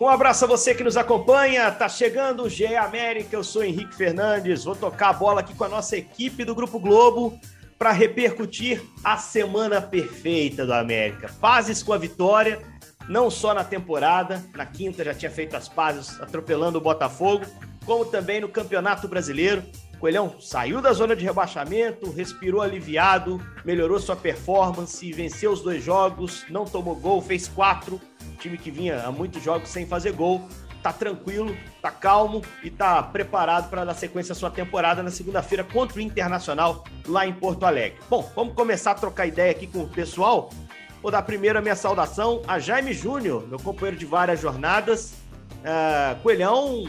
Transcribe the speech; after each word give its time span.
Um 0.00 0.06
abraço 0.06 0.44
a 0.44 0.48
você 0.48 0.76
que 0.76 0.84
nos 0.84 0.96
acompanha. 0.96 1.72
Tá 1.72 1.88
chegando 1.88 2.44
o 2.44 2.48
GE 2.48 2.76
América. 2.76 3.34
Eu 3.34 3.42
sou 3.42 3.64
Henrique 3.64 3.96
Fernandes. 3.96 4.62
Vou 4.62 4.76
tocar 4.76 5.08
a 5.08 5.12
bola 5.12 5.40
aqui 5.40 5.52
com 5.54 5.64
a 5.64 5.68
nossa 5.68 5.96
equipe 5.96 6.44
do 6.44 6.54
Grupo 6.54 6.78
Globo 6.78 7.36
para 7.76 7.90
repercutir 7.90 8.80
a 9.02 9.16
semana 9.16 9.82
perfeita 9.82 10.64
do 10.64 10.72
América. 10.72 11.28
Pazes 11.40 11.82
com 11.82 11.92
a 11.92 11.98
vitória, 11.98 12.60
não 13.08 13.28
só 13.28 13.52
na 13.52 13.64
temporada, 13.64 14.44
na 14.54 14.64
quinta 14.64 15.02
já 15.02 15.12
tinha 15.12 15.32
feito 15.32 15.56
as 15.56 15.68
pazes 15.68 16.20
atropelando 16.20 16.78
o 16.78 16.80
Botafogo, 16.80 17.44
como 17.84 18.04
também 18.04 18.40
no 18.40 18.48
Campeonato 18.48 19.08
Brasileiro. 19.08 19.64
Coelhão 19.98 20.36
saiu 20.40 20.80
da 20.80 20.92
zona 20.92 21.16
de 21.16 21.24
rebaixamento, 21.24 22.12
respirou 22.12 22.62
aliviado, 22.62 23.42
melhorou 23.64 23.98
sua 23.98 24.14
performance, 24.14 25.12
venceu 25.12 25.50
os 25.50 25.60
dois 25.60 25.82
jogos, 25.82 26.44
não 26.48 26.64
tomou 26.64 26.94
gol, 26.94 27.20
fez 27.20 27.48
quatro 27.48 28.00
time 28.38 28.56
que 28.56 28.70
vinha 28.70 29.02
há 29.02 29.12
muitos 29.12 29.42
jogos 29.42 29.68
sem 29.68 29.86
fazer 29.86 30.12
gol, 30.12 30.48
tá 30.82 30.92
tranquilo, 30.92 31.56
tá 31.82 31.90
calmo 31.90 32.42
e 32.62 32.70
tá 32.70 33.02
preparado 33.02 33.68
para 33.68 33.84
dar 33.84 33.94
sequência 33.94 34.32
à 34.32 34.34
sua 34.34 34.50
temporada 34.50 35.02
na 35.02 35.10
segunda-feira 35.10 35.64
contra 35.64 35.98
o 35.98 36.00
Internacional 36.00 36.84
lá 37.06 37.26
em 37.26 37.32
Porto 37.32 37.66
Alegre. 37.66 37.98
Bom, 38.08 38.30
vamos 38.34 38.54
começar 38.54 38.92
a 38.92 38.94
trocar 38.94 39.26
ideia 39.26 39.50
aqui 39.50 39.66
com 39.66 39.80
o 39.80 39.88
pessoal. 39.88 40.50
Vou 41.02 41.10
dar 41.10 41.22
primeiro 41.22 41.58
a 41.58 41.62
minha 41.62 41.76
saudação 41.76 42.42
a 42.46 42.58
Jaime 42.58 42.92
Júnior, 42.92 43.46
meu 43.46 43.58
companheiro 43.58 43.96
de 43.96 44.06
várias 44.06 44.40
jornadas. 44.40 45.14
Uh, 45.58 46.20
Coelhão 46.22 46.84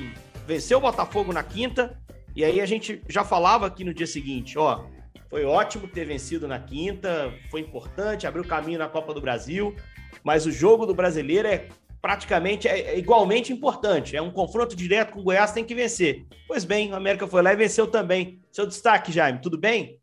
venceu 0.47 0.77
o 0.77 0.81
Botafogo 0.81 1.31
na 1.33 1.43
quinta, 1.43 1.99
e 2.35 2.43
aí 2.43 2.61
a 2.61 2.65
gente 2.65 3.01
já 3.07 3.23
falava 3.23 3.67
aqui 3.67 3.83
no 3.83 3.93
dia 3.93 4.07
seguinte, 4.07 4.57
ó, 4.57 4.83
foi 5.29 5.45
ótimo 5.45 5.87
ter 5.87 6.05
vencido 6.05 6.47
na 6.47 6.59
quinta, 6.59 7.31
foi 7.51 7.61
importante, 7.61 8.25
abriu 8.25 8.43
caminho 8.43 8.79
na 8.79 8.87
Copa 8.87 9.13
do 9.13 9.21
Brasil 9.21 9.75
mas 10.23 10.45
o 10.45 10.51
jogo 10.51 10.85
do 10.85 10.93
brasileiro 10.93 11.47
é 11.47 11.67
praticamente 12.01 12.67
é, 12.67 12.79
é 12.79 12.97
igualmente 12.97 13.51
importante. 13.51 14.15
É 14.15 14.21
um 14.21 14.31
confronto 14.31 14.75
direto 14.75 15.13
com 15.13 15.19
o 15.19 15.23
Goiás, 15.23 15.51
tem 15.51 15.65
que 15.65 15.75
vencer. 15.75 16.25
Pois 16.47 16.63
bem, 16.63 16.91
o 16.91 16.95
América 16.95 17.27
foi 17.27 17.41
lá 17.41 17.53
e 17.53 17.57
venceu 17.57 17.87
também. 17.87 18.39
Seu 18.51 18.65
destaque, 18.65 19.11
Jaime, 19.11 19.41
tudo 19.41 19.57
bem? 19.57 19.99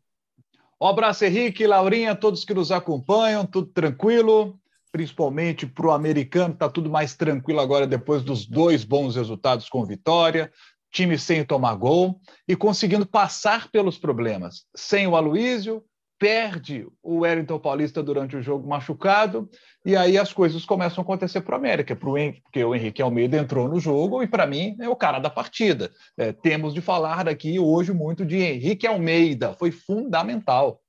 Um 0.79 0.87
abraço, 0.87 1.25
Henrique, 1.25 1.65
Laurinha, 1.65 2.15
todos 2.15 2.45
que 2.45 2.53
nos 2.53 2.71
acompanham, 2.71 3.45
tudo 3.45 3.67
tranquilo, 3.67 4.59
principalmente 4.91 5.65
para 5.65 5.87
o 5.87 5.91
americano, 5.91 6.53
está 6.53 6.69
tudo 6.69 6.87
mais 6.87 7.15
tranquilo 7.15 7.59
agora 7.59 7.87
depois 7.87 8.21
dos 8.21 8.45
dois 8.45 8.83
bons 8.83 9.15
resultados 9.15 9.67
com 9.69 9.83
vitória, 9.83 10.51
time 10.97 11.17
sem 11.17 11.45
tomar 11.45 11.75
gol 11.75 12.19
e 12.47 12.55
conseguindo 12.55 13.05
passar 13.05 13.69
pelos 13.69 13.99
problemas. 13.99 14.65
Sem 14.75 15.05
o 15.05 15.15
Aloísio, 15.15 15.83
perde 16.19 16.87
o 17.03 17.19
Wellington 17.19 17.59
Paulista 17.59 18.01
durante 18.01 18.35
o 18.35 18.41
jogo 18.41 18.67
machucado, 18.67 19.47
e 19.85 19.95
aí 19.95 20.17
as 20.17 20.33
coisas 20.33 20.65
começam 20.65 21.01
a 21.01 21.03
acontecer 21.03 21.41
para 21.41 21.53
o 21.53 21.57
América, 21.57 21.95
porque 21.95 22.63
o 22.63 22.73
Henrique 22.73 23.03
Almeida 23.03 23.37
entrou 23.37 23.67
no 23.67 23.79
jogo 23.79 24.23
e, 24.23 24.27
para 24.27 24.47
mim, 24.47 24.75
é 24.79 24.89
o 24.89 24.95
cara 24.95 25.19
da 25.19 25.29
partida. 25.29 25.91
É, 26.17 26.33
temos 26.33 26.73
de 26.73 26.81
falar 26.81 27.25
daqui 27.25 27.59
hoje 27.59 27.93
muito 27.93 28.25
de 28.25 28.37
Henrique 28.37 28.87
Almeida, 28.87 29.53
foi 29.53 29.69
fundamental. 29.69 30.81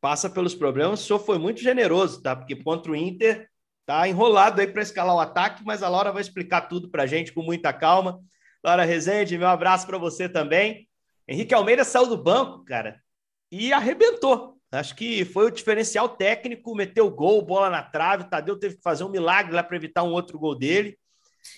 Passa 0.00 0.28
pelos 0.28 0.56
problemas, 0.56 1.00
o 1.00 1.06
senhor 1.06 1.20
foi 1.20 1.38
muito 1.38 1.60
generoso, 1.60 2.20
tá? 2.20 2.34
Porque 2.34 2.56
contra 2.56 2.90
o 2.90 2.96
Inter 2.96 3.48
tá 3.86 4.08
enrolado 4.08 4.60
aí 4.60 4.66
para 4.66 4.82
escalar 4.82 5.14
o 5.14 5.20
ataque, 5.20 5.62
mas 5.64 5.82
a 5.82 5.88
Laura 5.88 6.10
vai 6.10 6.20
explicar 6.20 6.62
tudo 6.62 6.90
para 6.90 7.04
a 7.04 7.06
gente 7.06 7.32
com 7.32 7.42
muita 7.42 7.72
calma. 7.72 8.20
Laura 8.64 8.84
Rezende, 8.84 9.36
meu 9.36 9.48
abraço 9.48 9.86
para 9.86 9.98
você 9.98 10.26
também. 10.26 10.88
Henrique 11.28 11.52
Almeida 11.52 11.84
saiu 11.84 12.06
do 12.06 12.16
banco, 12.16 12.64
cara, 12.64 12.98
e 13.52 13.72
arrebentou. 13.74 14.58
Acho 14.72 14.96
que 14.96 15.24
foi 15.24 15.46
o 15.46 15.50
diferencial 15.50 16.08
técnico, 16.08 16.74
meteu 16.74 17.10
gol, 17.10 17.42
bola 17.42 17.68
na 17.68 17.82
trave, 17.82 18.24
Tadeu 18.24 18.58
teve 18.58 18.76
que 18.76 18.82
fazer 18.82 19.04
um 19.04 19.10
milagre 19.10 19.54
lá 19.54 19.62
para 19.62 19.76
evitar 19.76 20.02
um 20.02 20.12
outro 20.12 20.38
gol 20.38 20.54
dele. 20.54 20.98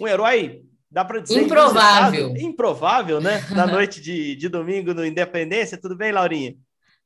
Um 0.01 0.07
herói, 0.07 0.63
dá 0.91 1.05
para 1.05 1.21
dizer... 1.21 1.43
Improvável. 1.43 2.35
Improvável, 2.37 3.21
né? 3.21 3.41
Na 3.55 3.67
noite 3.67 4.01
de, 4.01 4.35
de 4.35 4.49
domingo 4.49 4.93
no 4.93 5.07
Independência. 5.07 5.81
Tudo 5.81 5.97
bem, 5.97 6.13
Laurinha? 6.13 6.57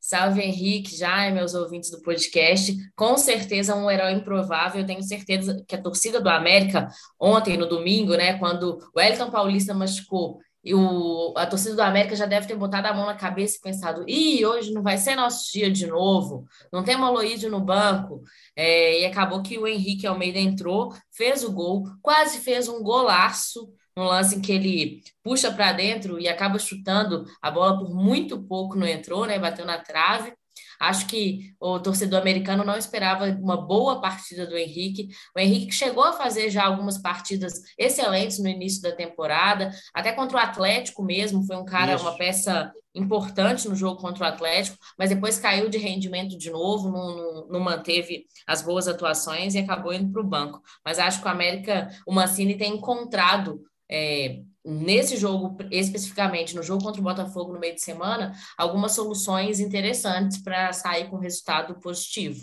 Salve 0.01 0.41
Henrique, 0.41 0.97
já 0.97 1.31
meus 1.31 1.55
ouvintes 1.55 1.91
do 1.91 2.01
podcast. 2.01 2.75
Com 2.97 3.17
certeza 3.19 3.75
um 3.77 3.91
herói 3.91 4.13
improvável. 4.13 4.81
Eu 4.81 4.87
tenho 4.87 5.03
certeza 5.03 5.63
que 5.69 5.77
a 5.77 5.83
torcida 5.83 6.21
do 6.21 6.29
América, 6.29 6.89
ontem, 7.21 7.57
no 7.57 7.67
domingo, 7.67 8.15
né, 8.15 8.39
quando 8.39 8.79
o 8.95 9.01
Elton 9.01 9.31
Paulista 9.31 9.75
machucou 9.75 10.41
e 10.63 10.75
o, 10.75 11.33
a 11.37 11.47
torcida 11.47 11.75
do 11.75 11.83
América 11.83 12.15
já 12.15 12.27
deve 12.27 12.47
ter 12.47 12.55
botado 12.55 12.87
a 12.87 12.93
mão 12.93 13.07
na 13.07 13.15
cabeça 13.15 13.57
e 13.57 13.61
pensado: 13.61 14.05
ih, 14.07 14.45
hoje 14.45 14.73
não 14.73 14.83
vai 14.83 14.99
ser 14.99 15.17
nosso 15.17 15.51
dia 15.51 15.71
de 15.71 15.87
novo, 15.87 16.45
não 16.71 16.85
tem 16.85 16.95
Aloísio 16.95 17.51
no 17.51 17.61
banco. 17.61 18.23
É, 18.55 19.01
e 19.01 19.07
acabou 19.07 19.43
que 19.43 19.59
o 19.59 19.67
Henrique 19.67 20.07
Almeida 20.07 20.39
entrou, 20.39 20.95
fez 21.11 21.45
o 21.45 21.53
gol, 21.53 21.85
quase 22.03 22.41
fez 22.41 22.69
um 22.69 22.83
golaço, 22.83 23.73
um 24.01 24.09
lance 24.09 24.37
em 24.37 24.41
que 24.41 24.53
ele 24.53 25.03
puxa 25.23 25.51
para 25.53 25.73
dentro 25.73 26.19
e 26.19 26.29
acaba 26.29 26.59
chutando 26.59 27.25
a 27.41 27.51
bola 27.51 27.79
por 27.79 27.95
muito 27.95 28.41
pouco, 28.43 28.77
não 28.77 28.87
entrou, 28.87 29.27
né? 29.27 29.39
Bateu 29.39 29.65
na 29.65 29.79
trave. 29.79 30.33
Acho 30.81 31.07
que 31.07 31.55
o 31.61 31.79
torcedor 31.79 32.21
americano 32.21 32.65
não 32.65 32.77
esperava 32.77 33.27
uma 33.27 33.57
boa 33.57 34.01
partida 34.01 34.47
do 34.47 34.57
Henrique. 34.57 35.09
O 35.37 35.39
Henrique 35.39 35.73
chegou 35.73 36.03
a 36.03 36.15
fazer 36.15 36.49
já 36.49 36.65
algumas 36.65 36.97
partidas 36.97 37.61
excelentes 37.79 38.39
no 38.39 38.49
início 38.49 38.81
da 38.81 38.91
temporada, 38.91 39.71
até 39.93 40.11
contra 40.11 40.39
o 40.39 40.41
Atlético 40.41 41.03
mesmo, 41.03 41.45
foi 41.45 41.57
um 41.57 41.67
cara, 41.67 41.95
Isso. 41.95 42.05
uma 42.05 42.17
peça 42.17 42.73
importante 42.95 43.69
no 43.69 43.77
jogo 43.77 44.01
contra 44.01 44.25
o 44.25 44.27
Atlético, 44.27 44.79
mas 44.99 45.11
depois 45.11 45.39
caiu 45.39 45.69
de 45.69 45.77
rendimento 45.77 46.37
de 46.37 46.51
novo, 46.51 46.91
não, 46.91 47.17
não, 47.17 47.49
não 47.49 47.61
manteve 47.61 48.25
as 48.47 48.63
boas 48.63 48.89
atuações 48.89 49.55
e 49.55 49.59
acabou 49.59 49.93
indo 49.93 50.11
para 50.11 50.23
o 50.23 50.27
banco. 50.27 50.63
Mas 50.85 50.99
acho 50.99 51.21
que 51.21 51.27
o 51.27 51.31
América, 51.31 51.89
o 52.07 52.13
Mancini 52.13 52.57
tem 52.57 52.75
encontrado 52.75 53.61
é, 53.91 54.41
nesse 54.65 55.17
jogo, 55.17 55.57
especificamente 55.71 56.55
no 56.55 56.63
jogo 56.63 56.85
contra 56.85 57.01
o 57.01 57.05
Botafogo 57.05 57.53
no 57.53 57.61
meio 57.61 57.75
de 57.75 57.83
semana, 57.83 58.33
algumas 58.57 58.93
soluções 58.93 59.59
interessantes 59.59 60.39
para 60.43 60.73
sair 60.73 61.09
com 61.09 61.17
resultado 61.17 61.75
positivo. 61.81 62.41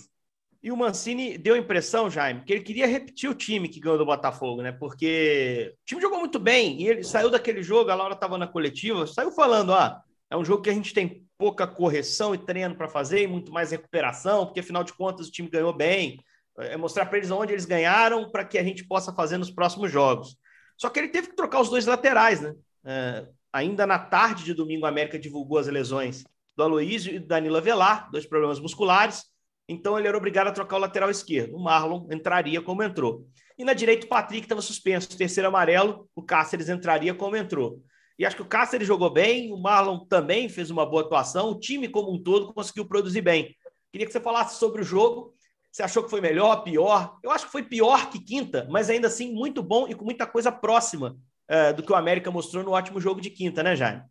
E 0.61 0.71
o 0.71 0.75
Mancini 0.75 1.37
deu 1.37 1.55
a 1.55 1.57
impressão, 1.57 2.09
Jaime, 2.09 2.43
que 2.43 2.51
ele 2.51 2.63
queria 2.63 2.87
repetir 2.87 3.29
o 3.29 3.35
time 3.35 3.69
que 3.69 3.79
ganhou 3.79 3.97
do 3.97 4.05
Botafogo, 4.05 4.61
né? 4.61 4.71
Porque 4.71 5.73
o 5.81 5.85
time 5.85 6.01
jogou 6.01 6.19
muito 6.19 6.39
bem 6.39 6.81
e 6.81 6.87
ele 6.87 7.03
saiu 7.03 7.29
daquele 7.29 7.61
jogo, 7.61 7.91
a 7.91 7.95
Laura 7.95 8.15
estava 8.15 8.37
na 8.37 8.47
coletiva, 8.47 9.05
saiu 9.05 9.31
falando: 9.31 9.73
ah, 9.73 10.01
é 10.29 10.35
um 10.35 10.43
jogo 10.43 10.63
que 10.63 10.69
a 10.69 10.73
gente 10.73 10.93
tem 10.93 11.25
pouca 11.37 11.67
correção 11.67 12.33
e 12.33 12.39
treino 12.39 12.75
para 12.75 12.89
fazer 12.89 13.21
e 13.21 13.27
muito 13.27 13.51
mais 13.51 13.69
recuperação, 13.71 14.45
porque 14.45 14.59
afinal 14.59 14.83
de 14.83 14.93
contas 14.93 15.27
o 15.27 15.31
time 15.31 15.49
ganhou 15.49 15.73
bem. 15.73 16.19
É 16.57 16.75
mostrar 16.75 17.05
para 17.05 17.19
eles 17.19 17.29
onde 17.29 17.53
eles 17.53 17.65
ganharam 17.65 18.31
para 18.31 18.43
que 18.43 18.57
a 18.57 18.63
gente 18.63 18.83
possa 18.83 19.13
fazer 19.13 19.37
nos 19.37 19.51
próximos 19.51 19.91
jogos. 19.91 20.35
Só 20.77 20.89
que 20.89 20.99
ele 20.99 21.09
teve 21.09 21.29
que 21.29 21.35
trocar 21.35 21.59
os 21.59 21.69
dois 21.69 21.85
laterais, 21.85 22.39
né? 22.39 22.53
É, 22.85 23.27
ainda 23.51 23.85
na 23.87 23.97
tarde 23.97 24.43
de 24.43 24.53
domingo, 24.53 24.85
a 24.85 24.89
América 24.89 25.17
divulgou 25.17 25.57
as 25.57 25.67
lesões 25.67 26.23
do 26.55 26.63
Aloísio 26.63 27.15
e 27.15 27.19
do 27.19 27.27
Danilo 27.27 27.57
Avelar, 27.57 28.09
dois 28.11 28.25
problemas 28.25 28.59
musculares. 28.59 29.25
Então 29.67 29.97
ele 29.97 30.07
era 30.07 30.17
obrigado 30.17 30.47
a 30.47 30.51
trocar 30.51 30.77
o 30.77 30.79
lateral 30.79 31.09
esquerdo. 31.09 31.55
O 31.55 31.59
Marlon 31.59 32.07
entraria 32.11 32.61
como 32.61 32.83
entrou. 32.83 33.27
E 33.57 33.65
na 33.65 33.73
direita, 33.73 34.05
o 34.05 34.09
Patrick 34.09 34.45
estava 34.45 34.61
suspenso, 34.61 35.17
terceiro 35.17 35.49
amarelo. 35.49 36.07
O 36.15 36.21
Cáceres 36.21 36.69
entraria 36.69 37.13
como 37.13 37.35
entrou. 37.35 37.81
E 38.17 38.25
acho 38.25 38.35
que 38.35 38.41
o 38.41 38.47
Cáceres 38.47 38.87
jogou 38.87 39.09
bem, 39.11 39.51
o 39.51 39.57
Marlon 39.57 40.05
também 40.05 40.47
fez 40.47 40.71
uma 40.71 40.85
boa 40.85 41.03
atuação. 41.03 41.51
O 41.51 41.59
time 41.59 41.87
como 41.89 42.13
um 42.13 42.21
todo 42.21 42.53
conseguiu 42.53 42.85
produzir 42.85 43.21
bem. 43.21 43.55
Queria 43.91 44.05
que 44.05 44.13
você 44.13 44.19
falasse 44.19 44.57
sobre 44.57 44.81
o 44.81 44.85
jogo 44.85 45.33
você 45.71 45.83
achou 45.83 46.03
que 46.03 46.09
foi 46.09 46.21
melhor, 46.21 46.63
pior? 46.63 47.17
Eu 47.23 47.31
acho 47.31 47.45
que 47.45 47.51
foi 47.51 47.63
pior 47.63 48.09
que 48.09 48.19
quinta, 48.19 48.67
mas 48.69 48.89
ainda 48.89 49.07
assim 49.07 49.33
muito 49.33 49.61
bom 49.61 49.87
e 49.87 49.93
com 49.93 50.03
muita 50.05 50.25
coisa 50.25 50.51
próxima 50.51 51.17
é, 51.47 51.71
do 51.73 51.83
que 51.83 51.91
o 51.91 51.95
América 51.95 52.31
mostrou 52.31 52.63
no 52.63 52.71
ótimo 52.71 52.99
jogo 52.99 53.21
de 53.21 53.29
quinta, 53.29 53.61
né, 53.61 53.75
Jaime? 53.75 54.03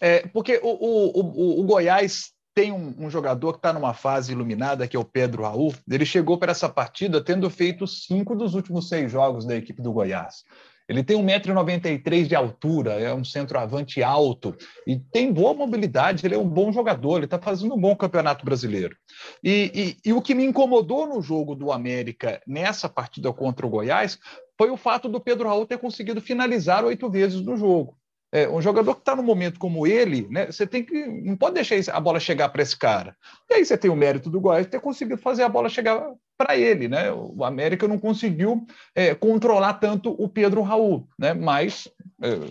É, 0.00 0.26
porque 0.28 0.60
o, 0.62 0.68
o, 0.68 1.20
o, 1.20 1.60
o 1.60 1.64
Goiás 1.64 2.32
tem 2.54 2.70
um, 2.70 2.94
um, 2.98 3.10
jogador 3.10 3.52
que 3.52 3.58
está 3.58 3.72
numa 3.72 3.92
fase 3.92 4.32
iluminada, 4.32 4.86
que 4.86 4.96
é 4.96 5.00
o 5.00 5.04
Pedro 5.04 5.42
Raul. 5.42 5.74
Ele 5.90 6.06
chegou 6.06 6.38
para 6.38 6.52
essa 6.52 6.68
partida 6.68 7.22
tendo 7.22 7.50
feito 7.50 7.86
cinco 7.86 8.36
dos 8.36 8.54
últimos 8.54 8.88
seis 8.88 9.10
jogos 9.10 9.44
da 9.44 9.56
equipe 9.56 9.82
do 9.82 9.92
Goiás. 9.92 10.44
Ele 10.88 11.02
tem 11.02 11.16
1,93m 11.16 12.26
de 12.26 12.34
altura, 12.34 12.92
é 12.92 13.12
um 13.14 13.24
centroavante 13.24 14.02
alto 14.02 14.54
e 14.86 14.98
tem 14.98 15.32
boa 15.32 15.54
mobilidade. 15.54 16.26
Ele 16.26 16.34
é 16.34 16.38
um 16.38 16.48
bom 16.48 16.70
jogador, 16.70 17.16
ele 17.16 17.24
está 17.24 17.38
fazendo 17.38 17.74
um 17.74 17.80
bom 17.80 17.96
campeonato 17.96 18.44
brasileiro. 18.44 18.94
E, 19.42 19.96
e, 20.04 20.10
e 20.10 20.12
o 20.12 20.20
que 20.20 20.34
me 20.34 20.44
incomodou 20.44 21.06
no 21.06 21.22
jogo 21.22 21.54
do 21.54 21.72
América 21.72 22.40
nessa 22.46 22.88
partida 22.88 23.32
contra 23.32 23.66
o 23.66 23.70
Goiás 23.70 24.18
foi 24.58 24.70
o 24.70 24.76
fato 24.76 25.08
do 25.08 25.20
Pedro 25.20 25.48
Raul 25.48 25.66
ter 25.66 25.78
conseguido 25.78 26.20
finalizar 26.20 26.84
oito 26.84 27.10
vezes 27.10 27.40
no 27.40 27.56
jogo. 27.56 27.96
É, 28.34 28.48
um 28.48 28.60
jogador 28.60 28.96
que 28.96 29.00
está 29.00 29.14
num 29.14 29.22
momento 29.22 29.60
como 29.60 29.86
ele, 29.86 30.26
né, 30.28 30.46
você 30.46 30.66
tem 30.66 30.82
que. 30.82 31.06
Não 31.06 31.36
pode 31.36 31.54
deixar 31.54 31.94
a 31.94 32.00
bola 32.00 32.18
chegar 32.18 32.48
para 32.48 32.62
esse 32.64 32.76
cara. 32.76 33.16
E 33.48 33.54
aí 33.54 33.64
você 33.64 33.78
tem 33.78 33.88
o 33.88 33.94
mérito 33.94 34.28
do 34.28 34.40
Goiás 34.40 34.66
ter 34.66 34.80
conseguido 34.80 35.22
fazer 35.22 35.44
a 35.44 35.48
bola 35.48 35.68
chegar 35.68 36.04
para 36.36 36.56
ele, 36.56 36.88
né? 36.88 37.12
O 37.12 37.44
América 37.44 37.86
não 37.86 37.96
conseguiu 37.96 38.66
é, 38.92 39.14
controlar 39.14 39.74
tanto 39.74 40.10
o 40.20 40.28
Pedro 40.28 40.62
Raul, 40.62 41.06
né? 41.16 41.32
Mas 41.32 41.88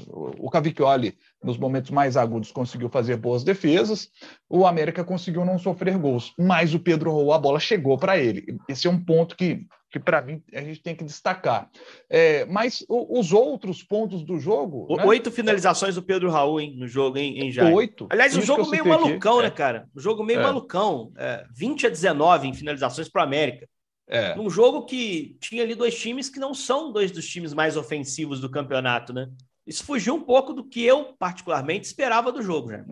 o 0.09 0.49
Cavicchioli, 0.49 1.17
nos 1.43 1.57
momentos 1.57 1.91
mais 1.91 2.17
agudos, 2.17 2.51
conseguiu 2.51 2.89
fazer 2.89 3.17
boas 3.17 3.43
defesas. 3.43 4.09
O 4.49 4.65
América 4.65 5.03
conseguiu 5.03 5.45
não 5.45 5.57
sofrer 5.57 5.97
gols, 5.97 6.33
mas 6.37 6.73
o 6.73 6.79
Pedro 6.79 7.11
Raul, 7.11 7.33
a 7.33 7.39
bola 7.39 7.59
chegou 7.59 7.97
para 7.97 8.17
ele. 8.17 8.57
Esse 8.67 8.87
é 8.87 8.89
um 8.89 9.03
ponto 9.03 9.35
que 9.35 9.65
que 9.93 9.99
para 9.99 10.23
mim 10.23 10.41
a 10.51 10.61
gente 10.61 10.81
tem 10.81 10.95
que 10.95 11.03
destacar. 11.03 11.69
É, 12.09 12.45
mas 12.45 12.83
o, 12.89 13.19
os 13.19 13.31
outros 13.31 13.83
pontos 13.83 14.23
do 14.23 14.39
jogo. 14.39 14.87
Né? 14.97 15.05
Oito 15.05 15.31
finalizações 15.31 15.93
do 15.93 16.01
Pedro 16.01 16.31
Raul 16.31 16.59
hein, 16.59 16.73
no 16.75 16.87
jogo, 16.87 17.19
hein, 17.19 17.37
em 17.39 17.51
Jair. 17.51 17.71
Oito. 17.71 18.07
Aliás, 18.09 18.35
um 18.35 18.41
jogo 18.41 18.67
meio 18.67 18.87
malucão, 18.87 19.35
aqui. 19.35 19.43
né, 19.43 19.51
cara? 19.51 19.87
Um 19.95 19.99
jogo 19.99 20.23
meio 20.23 20.39
é. 20.39 20.43
malucão. 20.43 21.11
É, 21.15 21.45
20 21.55 21.85
a 21.85 21.89
19 21.91 22.47
em 22.47 22.53
finalizações 22.55 23.07
para 23.07 23.21
o 23.21 23.23
América. 23.23 23.69
É. 24.07 24.35
Num 24.35 24.49
jogo 24.49 24.83
que 24.85 25.37
tinha 25.39 25.61
ali 25.61 25.75
dois 25.75 25.97
times 25.97 26.27
que 26.27 26.39
não 26.39 26.55
são 26.55 26.91
dois 26.91 27.11
dos 27.11 27.27
times 27.27 27.53
mais 27.53 27.77
ofensivos 27.77 28.41
do 28.41 28.49
campeonato, 28.49 29.13
né? 29.13 29.29
Isso 29.65 29.83
fugiu 29.83 30.15
um 30.15 30.21
pouco 30.21 30.53
do 30.53 30.63
que 30.63 30.83
eu, 30.83 31.13
particularmente, 31.17 31.87
esperava 31.87 32.31
do 32.31 32.41
jogo, 32.41 32.69
né? 32.69 32.85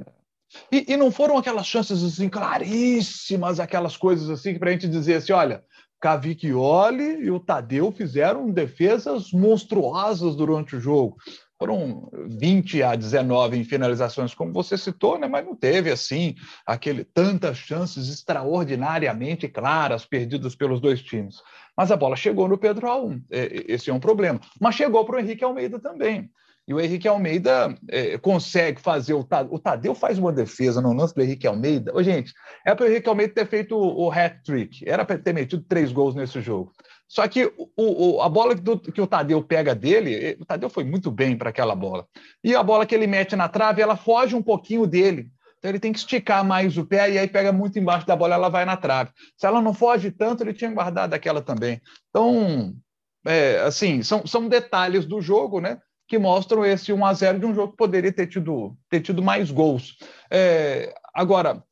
E, 0.72 0.94
e 0.94 0.98
não 0.98 1.12
foram 1.12 1.38
aquelas 1.38 1.66
chances 1.66 2.04
assim 2.04 2.28
claríssimas, 2.28 3.60
aquelas 3.60 3.96
coisas 3.96 4.30
assim 4.30 4.58
para 4.58 4.70
a 4.70 4.74
gente 4.74 4.88
dizer 4.88 5.16
assim, 5.16 5.32
olha, 5.32 5.64
Cavicchioli 6.00 7.24
e 7.24 7.32
o 7.32 7.40
Tadeu 7.40 7.92
fizeram 7.92 8.50
defesas 8.50 9.32
monstruosas 9.32 10.36
durante 10.36 10.76
o 10.76 10.80
jogo. 10.80 11.16
Foram 11.60 12.10
20 12.28 12.82
a 12.82 12.96
19 12.96 13.56
em 13.56 13.64
finalizações, 13.64 14.34
como 14.34 14.52
você 14.52 14.76
citou, 14.76 15.20
né? 15.20 15.28
mas 15.28 15.46
não 15.46 15.56
teve 15.56 15.92
assim 15.92 16.36
aquele 16.66 17.04
tantas 17.04 17.58
chances 17.58 18.10
extraordinariamente 18.10 19.48
claras 19.48 20.04
perdidas 20.04 20.56
pelos 20.56 20.82
dois 20.82 21.04
times. 21.04 21.44
Mas 21.78 21.92
a 21.92 21.96
bola 21.96 22.16
chegou 22.16 22.48
no 22.48 22.58
Pedro 22.58 22.88
Raul, 22.88 23.22
é, 23.30 23.66
esse 23.68 23.92
é 23.92 23.94
um 23.94 24.00
problema. 24.00 24.42
Mas 24.60 24.74
chegou 24.74 25.06
para 25.06 25.18
o 25.18 25.20
Henrique 25.20 25.44
Almeida 25.44 25.80
também. 25.80 26.32
E 26.68 26.74
o 26.74 26.80
Henrique 26.80 27.08
Almeida 27.08 27.76
é, 27.90 28.18
consegue 28.18 28.80
fazer. 28.80 29.14
O 29.14 29.24
Tadeu, 29.24 29.54
o 29.54 29.60
Tadeu 29.60 29.96
faz 29.96 30.18
uma 30.18 30.32
defesa 30.32 30.80
no 30.80 30.94
lance 30.94 31.14
do 31.14 31.22
Henrique 31.22 31.48
Almeida. 31.48 31.94
Ô, 31.94 32.04
gente, 32.04 32.34
é 32.66 32.74
para 32.76 32.86
o 32.86 32.90
Henrique 32.90 33.10
Almeida 33.10 33.34
ter 33.34 33.48
feito 33.48 33.76
o, 33.76 34.06
o 34.06 34.12
hat-trick. 34.12 34.88
Era 34.88 35.04
para 35.04 35.18
ter 35.18 35.34
metido 35.34 35.64
três 35.68 35.92
gols 35.92 36.16
nesse 36.16 36.40
jogo. 36.40 36.72
Só 37.08 37.28
que 37.28 37.46
o, 37.58 37.70
o, 37.76 38.22
a 38.22 38.30
bola 38.30 38.56
que, 38.56 38.92
que, 38.92 39.02
o 39.02 39.08
Tadeu 39.08 39.44
pega 39.44 39.76
dele, 39.76 40.38
o 40.40 40.46
Tadeu 40.46 40.70
foi 40.70 40.84
muito 40.84 41.12
bem 41.12 41.38
para 41.38 41.50
aquela 41.50 41.76
bola. 41.76 42.08
E 42.44 42.56
a 42.56 42.64
bola 42.64 42.86
que 42.86 42.96
ele 42.96 43.08
mete 43.08 43.36
na 43.36 43.50
trave, 43.50 43.82
ela 43.82 43.98
foge 43.98 44.36
um 44.36 44.42
pouquinho 44.42 44.88
dele. 44.88 45.30
Então 45.62 45.70
ele 45.70 45.80
tem 45.80 45.92
que 45.92 46.00
esticar 46.00 46.44
mais 46.44 46.78
o 46.78 46.86
pé 46.86 47.12
e 47.12 47.20
aí 47.20 47.28
pega 47.28 47.52
muito 47.52 47.78
embaixo 47.78 48.08
da 48.08 48.16
bola, 48.16 48.34
ela 48.34 48.50
vai 48.50 48.66
na 48.66 48.78
trave. 48.78 49.12
Se 49.38 49.46
ela 49.46 49.62
não 49.62 49.74
foge 49.74 50.10
tanto, 50.10 50.42
ele 50.42 50.54
tinha 50.54 50.72
guardado 50.72 51.14
aquela 51.14 51.42
também. 51.42 51.82
Então, 52.10 52.74
é, 53.26 53.60
assim, 53.60 54.02
são, 54.02 54.26
são 54.26 54.48
detalhes 54.48 55.06
do 55.06 55.22
jogo, 55.22 55.60
né? 55.60 55.80
Que 56.12 56.20
mostram 56.20 56.66
esse 56.66 56.92
1 56.92 57.06
a 57.06 57.14
0 57.14 57.40
de 57.40 57.46
um 57.46 57.56
jogo 57.56 57.72
que 57.72 57.78
poderia 57.78 58.12
ter 58.12 58.28
tido, 58.28 58.76
ter 58.90 59.00
tido 59.00 59.24
mais 59.24 59.50
gols. 59.50 59.96
É, 60.30 60.94
agora, 61.14 61.64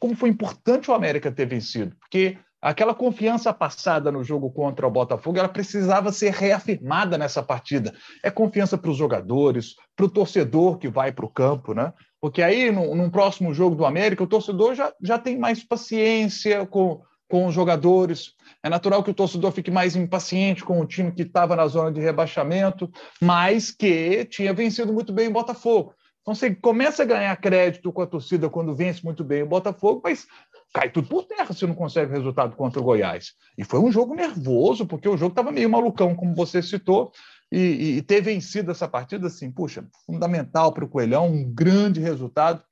como 0.00 0.16
foi 0.16 0.30
importante 0.30 0.90
o 0.90 0.94
América 0.94 1.30
ter 1.30 1.46
vencido, 1.46 1.94
porque 2.00 2.36
aquela 2.60 2.92
confiança 2.92 3.54
passada 3.54 4.10
no 4.10 4.24
jogo 4.24 4.50
contra 4.50 4.84
o 4.84 4.90
Botafogo, 4.90 5.38
ela 5.38 5.48
precisava 5.48 6.10
ser 6.10 6.32
reafirmada 6.32 7.16
nessa 7.16 7.40
partida. 7.40 7.94
É 8.20 8.32
confiança 8.32 8.76
para 8.76 8.90
os 8.90 8.96
jogadores, 8.96 9.76
para 9.94 10.06
o 10.06 10.10
torcedor 10.10 10.78
que 10.78 10.88
vai 10.88 11.12
para 11.12 11.24
o 11.26 11.30
campo, 11.30 11.72
né? 11.72 11.92
Porque 12.20 12.42
aí, 12.42 12.72
no, 12.72 12.96
num 12.96 13.08
próximo 13.08 13.54
jogo 13.54 13.76
do 13.76 13.86
América, 13.86 14.24
o 14.24 14.26
torcedor 14.26 14.74
já, 14.74 14.92
já 15.00 15.20
tem 15.20 15.38
mais 15.38 15.62
paciência 15.62 16.66
com, 16.66 17.00
com 17.28 17.46
os 17.46 17.54
jogadores. 17.54 18.32
É 18.62 18.68
natural 18.68 19.02
que 19.02 19.10
o 19.10 19.14
torcedor 19.14 19.52
fique 19.52 19.70
mais 19.70 19.96
impaciente 19.96 20.64
com 20.64 20.80
o 20.80 20.86
time 20.86 21.12
que 21.12 21.22
estava 21.22 21.56
na 21.56 21.66
zona 21.66 21.92
de 21.92 22.00
rebaixamento, 22.00 22.90
mas 23.20 23.70
que 23.70 24.24
tinha 24.26 24.52
vencido 24.52 24.92
muito 24.92 25.12
bem 25.12 25.28
o 25.28 25.32
Botafogo. 25.32 25.94
Então 26.22 26.34
você 26.34 26.54
começa 26.54 27.02
a 27.02 27.06
ganhar 27.06 27.36
crédito 27.36 27.92
com 27.92 28.00
a 28.00 28.06
torcida 28.06 28.48
quando 28.48 28.74
vence 28.74 29.04
muito 29.04 29.22
bem 29.22 29.42
o 29.42 29.46
Botafogo, 29.46 30.00
mas 30.02 30.26
cai 30.72 30.90
tudo 30.90 31.06
por 31.06 31.24
terra 31.24 31.52
se 31.52 31.66
não 31.66 31.74
consegue 31.74 32.12
resultado 32.12 32.56
contra 32.56 32.80
o 32.80 32.84
Goiás. 32.84 33.34
E 33.58 33.64
foi 33.64 33.78
um 33.78 33.92
jogo 33.92 34.14
nervoso, 34.14 34.86
porque 34.86 35.06
o 35.06 35.18
jogo 35.18 35.32
estava 35.32 35.52
meio 35.52 35.68
malucão, 35.68 36.14
como 36.14 36.34
você 36.34 36.62
citou, 36.62 37.12
e, 37.52 37.98
e 37.98 38.02
ter 38.02 38.22
vencido 38.22 38.70
essa 38.70 38.88
partida, 38.88 39.26
assim, 39.26 39.52
puxa, 39.52 39.86
fundamental 40.06 40.72
para 40.72 40.84
o 40.84 40.88
Coelhão, 40.88 41.28
um 41.28 41.44
grande 41.44 42.00
resultado, 42.00 42.62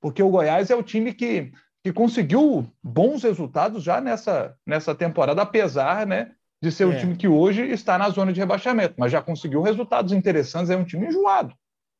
porque 0.00 0.22
o 0.22 0.30
Goiás 0.30 0.70
é 0.70 0.74
o 0.74 0.82
time 0.82 1.12
que 1.12 1.52
que 1.84 1.92
conseguiu 1.92 2.66
bons 2.82 3.22
resultados 3.22 3.82
já 3.82 4.00
nessa, 4.00 4.56
nessa 4.66 4.94
temporada, 4.94 5.42
apesar 5.42 6.06
né, 6.06 6.32
de 6.62 6.70
ser 6.70 6.84
o 6.84 6.92
é. 6.92 6.96
time 6.96 7.16
que 7.16 7.26
hoje 7.26 7.62
está 7.70 7.98
na 7.98 8.08
zona 8.08 8.32
de 8.32 8.40
rebaixamento, 8.40 8.94
mas 8.96 9.10
já 9.10 9.20
conseguiu 9.20 9.62
resultados 9.62 10.12
interessantes, 10.12 10.70
é 10.70 10.76
um 10.76 10.84
time 10.84 11.06
enjoado. 11.06 11.54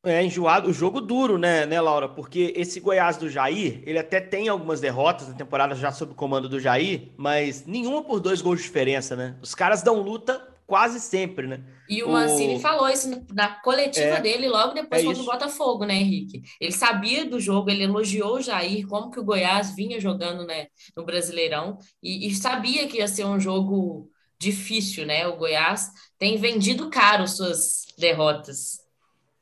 É, 0.05 0.21
enjoado, 0.21 0.69
o 0.69 0.73
jogo 0.73 0.99
duro, 0.99 1.37
né, 1.37 1.65
né, 1.65 1.79
Laura? 1.79 2.09
Porque 2.09 2.53
esse 2.57 2.81
Goiás 2.81 3.15
do 3.15 3.29
Jair, 3.29 3.81
ele 3.85 3.97
até 3.97 4.19
tem 4.19 4.49
algumas 4.49 4.81
derrotas 4.81 5.29
na 5.29 5.33
temporada 5.33 5.75
já 5.75 5.93
sob 5.93 6.11
o 6.11 6.15
comando 6.15 6.49
do 6.49 6.59
Jair, 6.59 7.13
mas 7.15 7.65
nenhuma 7.65 8.03
por 8.03 8.19
dois 8.19 8.41
gols 8.41 8.57
de 8.59 8.63
diferença, 8.63 9.15
né? 9.15 9.37
Os 9.41 9.55
caras 9.55 9.81
dão 9.81 10.01
luta 10.01 10.52
quase 10.73 10.99
sempre, 10.99 11.45
né? 11.45 11.63
E 11.87 12.01
o 12.01 12.09
Mancini 12.09 12.55
o... 12.55 12.59
falou 12.59 12.89
isso 12.89 13.07
na 13.31 13.47
coletiva 13.61 14.17
é, 14.17 14.21
dele 14.21 14.49
logo 14.49 14.73
depois 14.73 15.03
é 15.03 15.05
contra 15.05 15.21
o 15.21 15.25
Botafogo, 15.25 15.85
né, 15.85 15.93
Henrique? 15.93 16.41
Ele 16.59 16.71
sabia 16.71 17.23
do 17.29 17.39
jogo, 17.39 17.69
ele 17.69 17.83
elogiou 17.83 18.37
o 18.37 18.41
Jair, 18.41 18.87
como 18.87 19.11
que 19.11 19.19
o 19.19 19.23
Goiás 19.23 19.75
vinha 19.75 20.01
jogando 20.01 20.47
né, 20.47 20.65
no 20.97 21.05
Brasileirão, 21.05 21.77
e, 22.01 22.27
e 22.27 22.33
sabia 22.33 22.87
que 22.87 22.97
ia 22.97 23.07
ser 23.07 23.23
um 23.23 23.39
jogo 23.39 24.09
difícil, 24.39 25.05
né? 25.05 25.27
O 25.27 25.37
Goiás 25.37 25.91
tem 26.17 26.37
vendido 26.37 26.89
caro 26.89 27.27
suas 27.27 27.85
derrotas. 27.95 28.79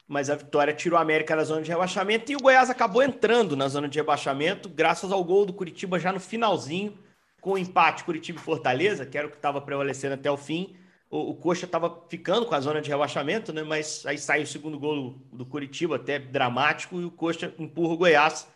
Mas 0.06 0.30
a 0.30 0.36
vitória 0.36 0.74
tirou 0.74 1.00
a 1.00 1.01
América 1.01 1.34
da 1.34 1.45
zona 1.45 1.62
de 1.62 1.69
rebaixamento 1.69 2.30
e 2.30 2.36
o 2.36 2.42
Goiás 2.42 2.69
acabou 2.69 3.01
entrando 3.01 3.56
na 3.56 3.69
zona 3.69 3.88
de 3.88 3.98
rebaixamento, 3.98 4.68
graças 4.68 5.13
ao 5.13 5.24
gol 5.24 5.45
do 5.45 5.54
Curitiba 5.54 5.98
já 5.98 6.12
no 6.12 6.19
finalzinho, 6.19 7.00
com 7.39 7.51
o 7.51 7.57
empate 7.57 8.04
Curitiba 8.04 8.38
e 8.38 8.44
Fortaleza, 8.44 9.06
que 9.06 9.18
era 9.18 9.27
o 9.27 9.31
que 9.31 9.38
estava 9.38 9.62
prevalecendo 9.62 10.16
até 10.16 10.30
o 10.30 10.36
fim 10.36 10.75
o, 11.12 11.31
o 11.31 11.36
Coxa 11.36 11.66
estava 11.66 12.04
ficando 12.10 12.46
com 12.46 12.56
a 12.56 12.62
zona 12.62 12.81
de 12.81 12.90
rebaixamento, 12.90 13.52
né? 13.52 13.62
Mas 13.62 14.04
aí 14.06 14.18
sai 14.18 14.42
o 14.42 14.48
segundo 14.48 14.80
gol 14.80 14.96
do, 14.96 15.38
do 15.38 15.46
Curitiba, 15.46 15.98
até 15.98 16.18
dramático, 16.18 17.00
e 17.01 17.06
o 17.06 17.12
Coxa 17.12 17.53
empurra 17.60 17.94
o 17.94 17.98
Goiás. 17.98 18.48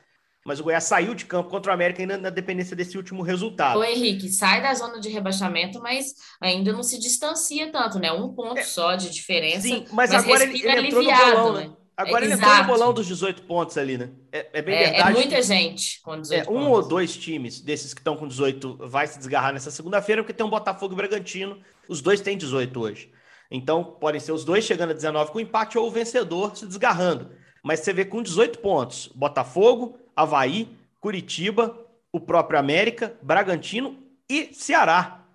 Mas 0.45 0.59
o 0.59 0.63
Goiás 0.63 0.83
saiu 0.83 1.13
de 1.13 1.25
campo 1.25 1.49
contra 1.49 1.71
o 1.71 1.73
América 1.73 2.01
ainda 2.01 2.17
na 2.17 2.29
dependência 2.29 2.75
desse 2.75 2.95
último 2.95 3.23
resultado. 3.23 3.79
O 3.79 3.83
Henrique 3.83 4.29
sai 4.29 4.61
da 4.61 4.73
zona 4.73 4.99
de 4.99 5.09
rebaixamento, 5.09 5.81
mas 5.81 6.13
ainda 6.39 6.71
não 6.71 6.83
se 6.83 6.99
distancia 6.99 7.71
tanto, 7.71 7.99
né? 7.99 8.11
Um 8.11 8.31
ponto 8.31 8.59
é, 8.59 8.63
só 8.63 8.95
de 8.95 9.09
diferença. 9.09 9.61
Sim, 9.61 9.85
mas, 9.91 10.11
mas 10.11 10.23
agora 10.23 10.43
ele, 10.43 10.65
ele 10.65 10.87
entrou 10.87 11.03
no 11.03 11.11
bolão, 11.11 11.53
né? 11.53 11.67
né? 11.67 11.73
Agora 11.97 12.25
é, 12.25 12.27
ele 12.27 12.35
entrou 12.35 12.55
no 12.57 12.63
bolão 12.65 12.93
dos 12.93 13.07
18 13.07 13.43
pontos 13.43 13.77
ali, 13.77 13.97
né? 13.97 14.11
É, 14.31 14.49
é 14.53 14.61
bem 14.61 14.75
é, 14.75 14.83
é 14.83 14.89
verdade. 14.91 15.09
É 15.09 15.13
muita 15.13 15.41
gente 15.41 16.01
com 16.01 16.19
18 16.19 16.47
é, 16.47 16.53
Um 16.53 16.69
ou 16.69 16.87
dois 16.87 17.17
times 17.17 17.59
desses 17.61 17.93
que 17.93 18.01
estão 18.01 18.15
com 18.15 18.27
18 18.27 18.77
vai 18.87 19.07
se 19.07 19.17
desgarrar 19.17 19.51
nessa 19.51 19.71
segunda-feira, 19.71 20.21
porque 20.21 20.33
tem 20.33 20.45
um 20.45 20.49
Botafogo 20.49 20.93
e 20.93 20.97
Bragantino. 20.97 21.59
Os 21.87 22.01
dois 22.01 22.21
têm 22.21 22.37
18 22.37 22.79
hoje. 22.79 23.11
Então, 23.49 23.83
podem 23.83 24.19
ser 24.19 24.31
os 24.31 24.43
dois 24.43 24.65
chegando 24.65 24.91
a 24.91 24.93
19 24.93 25.31
com 25.31 25.39
empate 25.39 25.77
ou 25.77 25.87
o 25.87 25.91
vencedor 25.91 26.55
se 26.55 26.65
desgarrando. 26.65 27.29
Mas 27.63 27.79
você 27.79 27.93
vê 27.93 28.05
com 28.05 28.21
18 28.21 28.59
pontos: 28.59 29.09
Botafogo, 29.13 29.97
Havaí, 30.15 30.67
Curitiba, 30.99 31.77
o 32.11 32.19
próprio 32.19 32.59
América, 32.59 33.15
Bragantino 33.21 33.97
e 34.29 34.53
Ceará. 34.53 35.25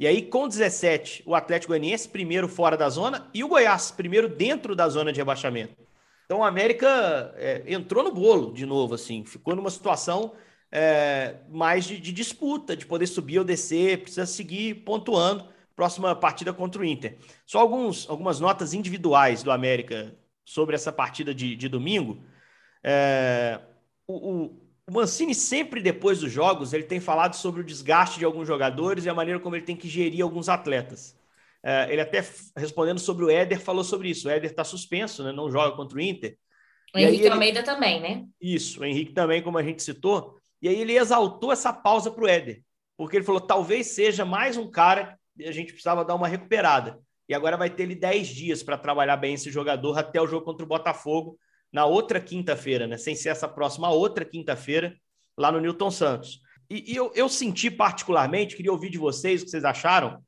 E 0.00 0.06
aí, 0.06 0.22
com 0.22 0.46
17, 0.46 1.24
o 1.26 1.34
Atlético 1.34 1.72
Goianiense, 1.72 2.08
primeiro 2.08 2.46
fora 2.46 2.76
da 2.76 2.88
zona, 2.88 3.28
e 3.34 3.42
o 3.42 3.48
Goiás, 3.48 3.90
primeiro 3.90 4.28
dentro 4.28 4.76
da 4.76 4.88
zona 4.88 5.12
de 5.12 5.18
rebaixamento. 5.18 5.74
Então, 6.24 6.38
o 6.38 6.44
América 6.44 7.34
é, 7.36 7.64
entrou 7.66 8.04
no 8.04 8.12
bolo 8.12 8.52
de 8.52 8.64
novo, 8.64 8.94
assim, 8.94 9.24
ficou 9.24 9.56
numa 9.56 9.70
situação 9.70 10.32
é, 10.70 11.36
mais 11.48 11.84
de, 11.84 11.98
de, 11.98 12.12
disputa, 12.12 12.76
de 12.76 12.86
poder 12.86 13.06
subir 13.06 13.38
ou 13.38 13.44
descer, 13.44 14.02
precisa 14.02 14.26
seguir 14.26 14.84
pontuando. 14.84 15.48
Próxima 15.78 16.12
partida 16.16 16.52
contra 16.52 16.82
o 16.82 16.84
Inter. 16.84 17.18
Só 17.46 17.60
alguns, 17.60 18.10
algumas 18.10 18.40
notas 18.40 18.74
individuais 18.74 19.44
do 19.44 19.52
América 19.52 20.12
sobre 20.44 20.74
essa 20.74 20.90
partida 20.90 21.32
de, 21.32 21.54
de 21.54 21.68
domingo. 21.68 22.20
É, 22.82 23.60
o, 24.04 24.14
o, 24.14 24.44
o 24.88 24.92
Mancini 24.92 25.36
sempre 25.36 25.80
depois 25.80 26.18
dos 26.18 26.32
jogos 26.32 26.72
ele 26.72 26.82
tem 26.82 26.98
falado 26.98 27.34
sobre 27.34 27.60
o 27.60 27.64
desgaste 27.64 28.18
de 28.18 28.24
alguns 28.24 28.48
jogadores 28.48 29.04
e 29.04 29.08
a 29.08 29.14
maneira 29.14 29.38
como 29.38 29.54
ele 29.54 29.64
tem 29.64 29.76
que 29.76 29.88
gerir 29.88 30.20
alguns 30.20 30.48
atletas. 30.48 31.16
É, 31.62 31.92
ele 31.92 32.00
até 32.00 32.28
respondendo 32.56 32.98
sobre 32.98 33.26
o 33.26 33.30
Éder 33.30 33.60
falou 33.60 33.84
sobre 33.84 34.10
isso. 34.10 34.26
O 34.26 34.30
Éder 34.32 34.50
está 34.50 34.64
suspenso, 34.64 35.22
né? 35.22 35.30
não 35.30 35.48
joga 35.48 35.76
contra 35.76 35.96
o 35.96 36.00
Inter. 36.00 36.36
O 36.92 36.98
Henrique 36.98 37.22
ele... 37.22 37.34
Almeida 37.34 37.62
também, 37.62 38.00
né? 38.00 38.26
Isso, 38.40 38.80
o 38.80 38.84
Henrique 38.84 39.12
também, 39.12 39.44
como 39.44 39.58
a 39.58 39.62
gente 39.62 39.80
citou. 39.80 40.40
E 40.60 40.68
aí 40.68 40.80
ele 40.80 40.98
exaltou 40.98 41.52
essa 41.52 41.72
pausa 41.72 42.10
para 42.10 42.24
o 42.24 42.26
Éder, 42.26 42.64
porque 42.96 43.16
ele 43.16 43.24
falou: 43.24 43.40
talvez 43.40 43.86
seja 43.86 44.24
mais 44.24 44.56
um 44.56 44.68
cara 44.68 45.16
a 45.44 45.52
gente 45.52 45.72
precisava 45.72 46.04
dar 46.04 46.14
uma 46.14 46.28
recuperada. 46.28 46.98
E 47.28 47.34
agora 47.34 47.56
vai 47.56 47.68
ter 47.68 47.82
ele 47.84 47.94
10 47.94 48.28
dias 48.28 48.62
para 48.62 48.78
trabalhar 48.78 49.16
bem 49.16 49.34
esse 49.34 49.50
jogador 49.50 49.98
até 49.98 50.20
o 50.20 50.26
jogo 50.26 50.44
contra 50.44 50.64
o 50.64 50.68
Botafogo, 50.68 51.38
na 51.72 51.84
outra 51.84 52.20
quinta-feira, 52.20 52.86
né? 52.86 52.96
Sem 52.96 53.14
ser 53.14 53.28
essa 53.28 53.46
próxima, 53.46 53.90
outra 53.90 54.24
quinta-feira, 54.24 54.96
lá 55.36 55.52
no 55.52 55.60
Newton 55.60 55.90
Santos. 55.90 56.40
E, 56.70 56.92
e 56.92 56.96
eu, 56.96 57.12
eu, 57.14 57.28
senti 57.28 57.70
particularmente, 57.70 58.56
queria 58.56 58.72
ouvir 58.72 58.90
de 58.90 58.98
vocês 58.98 59.42
o 59.42 59.44
que 59.44 59.50
vocês 59.50 59.64
acharam, 59.64 60.22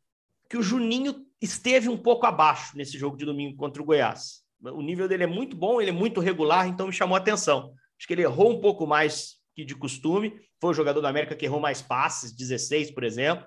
que 0.49 0.57
o 0.57 0.63
Juninho 0.63 1.25
esteve 1.41 1.89
um 1.89 1.97
pouco 1.97 2.27
abaixo 2.27 2.77
nesse 2.77 2.99
jogo 2.99 3.17
de 3.17 3.25
domingo 3.25 3.57
contra 3.57 3.83
o 3.83 3.85
Goiás. 3.85 4.41
O 4.63 4.83
nível 4.83 5.09
dele 5.09 5.25
é 5.25 5.27
muito 5.27 5.57
bom, 5.57 5.81
ele 5.81 5.91
é 5.91 5.95
muito 5.95 6.21
regular, 6.21 6.67
então 6.67 6.87
me 6.87 6.93
chamou 6.93 7.17
a 7.17 7.19
atenção. 7.19 7.73
Acho 7.99 8.07
que 8.07 8.13
ele 8.13 8.23
errou 8.23 8.51
um 8.51 8.61
pouco 8.61 8.87
mais 8.87 9.37
que 9.55 9.65
de 9.65 9.75
costume. 9.75 10.39
Foi 10.61 10.71
o 10.71 10.75
jogador 10.75 11.01
da 11.01 11.09
América 11.09 11.35
que 11.35 11.47
errou 11.47 11.61
mais 11.61 11.81
passes, 11.81 12.33
16, 12.33 12.91
por 12.91 13.05
exemplo. 13.05 13.47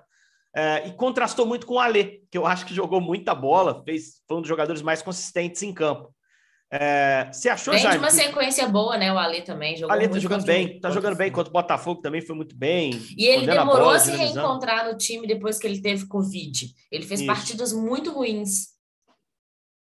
É, 0.56 0.86
e 0.88 0.92
contrastou 0.92 1.46
muito 1.46 1.66
com 1.66 1.74
o 1.74 1.80
Alê, 1.80 2.20
que 2.30 2.38
eu 2.38 2.46
acho 2.46 2.64
que 2.64 2.74
jogou 2.74 3.00
muita 3.00 3.34
bola, 3.34 3.82
fez, 3.84 4.22
foi 4.28 4.36
um 4.36 4.40
dos 4.40 4.48
jogadores 4.48 4.82
mais 4.82 5.02
consistentes 5.02 5.62
em 5.62 5.72
campo. 5.72 6.14
É, 6.70 7.28
você 7.32 7.48
achou, 7.48 7.72
Vem 7.72 7.82
Jaime, 7.82 7.98
de 7.98 8.04
uma 8.04 8.10
que... 8.10 8.14
sequência 8.14 8.66
boa, 8.68 8.96
né? 8.96 9.12
O 9.12 9.18
Alê 9.18 9.42
também 9.42 9.76
jogou. 9.76 9.90
O 9.90 9.92
Alê 9.92 10.08
tá 10.08 10.18
jogando 10.18 10.44
bem, 10.44 10.80
tá 10.80 10.90
jogando 10.90 11.16
bem 11.16 11.30
contra 11.30 11.50
o 11.50 11.52
Botafogo 11.52 12.00
também 12.00 12.20
foi 12.20 12.34
muito 12.34 12.56
bem. 12.56 12.90
E 13.16 13.26
ele 13.26 13.46
demorou 13.46 13.72
a, 13.72 13.84
bola, 13.84 13.96
a 13.96 14.00
se 14.00 14.10
reencontrar 14.10 14.90
no 14.90 14.96
time 14.96 15.26
depois 15.26 15.58
que 15.58 15.66
ele 15.66 15.80
teve 15.80 16.06
Covid. 16.06 16.68
Ele 16.90 17.04
fez 17.04 17.20
Isso. 17.20 17.26
partidas 17.26 17.72
muito 17.72 18.12
ruins. 18.12 18.74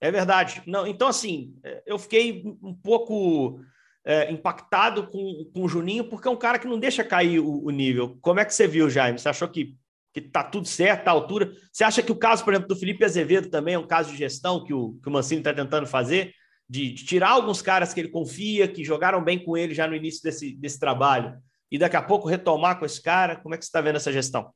É 0.00 0.10
verdade. 0.10 0.62
Não, 0.66 0.86
então, 0.86 1.08
assim, 1.08 1.54
é, 1.64 1.82
eu 1.86 1.98
fiquei 1.98 2.44
um 2.62 2.74
pouco 2.74 3.60
é, 4.04 4.30
impactado 4.30 5.08
com, 5.08 5.50
com 5.52 5.62
o 5.62 5.68
Juninho, 5.68 6.08
porque 6.08 6.28
é 6.28 6.30
um 6.30 6.36
cara 6.36 6.58
que 6.58 6.68
não 6.68 6.78
deixa 6.78 7.02
cair 7.02 7.40
o, 7.40 7.64
o, 7.64 7.70
nível. 7.70 8.16
Como 8.20 8.38
é 8.38 8.44
que 8.44 8.54
você 8.54 8.68
viu, 8.68 8.88
Jaime? 8.88 9.18
Você 9.18 9.28
achou 9.28 9.48
que, 9.48 9.74
que 10.22 10.30
tá 10.30 10.42
tudo 10.42 10.66
certo, 10.66 11.08
a 11.08 11.10
altura? 11.10 11.52
Você 11.70 11.84
acha 11.84 12.02
que 12.02 12.10
o 12.10 12.16
caso, 12.16 12.42
por 12.42 12.54
exemplo, 12.54 12.68
do 12.68 12.76
Felipe 12.76 13.04
Azevedo 13.04 13.50
também 13.50 13.74
é 13.74 13.78
um 13.78 13.86
caso 13.86 14.10
de 14.10 14.16
gestão 14.16 14.64
que 14.64 14.72
o, 14.72 14.94
que 15.02 15.08
o 15.10 15.12
Mancini 15.12 15.42
está 15.42 15.52
tentando 15.52 15.86
fazer? 15.86 16.32
De, 16.66 16.90
de, 16.90 17.04
tirar 17.04 17.30
alguns 17.30 17.60
caras 17.60 17.92
que 17.92 18.00
ele 18.00 18.08
confia, 18.08 18.66
que 18.66 18.82
jogaram 18.82 19.22
bem 19.22 19.38
com 19.38 19.58
ele 19.58 19.74
já 19.74 19.86
no 19.86 19.94
início 19.94 20.22
desse, 20.22 20.56
desse 20.56 20.80
trabalho, 20.80 21.36
e 21.70 21.78
daqui 21.78 21.96
a 21.96 22.02
pouco 22.02 22.28
retomar 22.28 22.78
com 22.78 22.86
esse 22.86 23.00
cara? 23.02 23.36
Como 23.36 23.54
é 23.54 23.58
que 23.58 23.64
você 23.64 23.68
está 23.68 23.82
vendo 23.82 23.96
essa 23.96 24.10
gestão? 24.10 24.50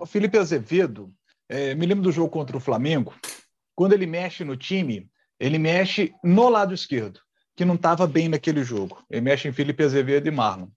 O 0.00 0.06
Felipe 0.06 0.38
Azevedo, 0.38 1.12
é, 1.50 1.74
me 1.74 1.84
lembro 1.84 2.02
do 2.02 2.10
jogo 2.10 2.30
contra 2.30 2.56
o 2.56 2.60
Flamengo, 2.60 3.14
quando 3.74 3.92
ele 3.92 4.06
mexe 4.06 4.42
no 4.42 4.56
time, 4.56 5.06
ele 5.38 5.58
mexe 5.58 6.14
no 6.24 6.48
lado 6.48 6.72
esquerdo, 6.72 7.20
que 7.54 7.64
não 7.66 7.74
estava 7.74 8.06
bem 8.06 8.26
naquele 8.26 8.64
jogo. 8.64 9.04
Ele 9.10 9.20
mexe 9.20 9.48
em 9.48 9.52
Felipe 9.52 9.84
Azevedo 9.84 10.26
e 10.26 10.30
Marlon. 10.30 10.68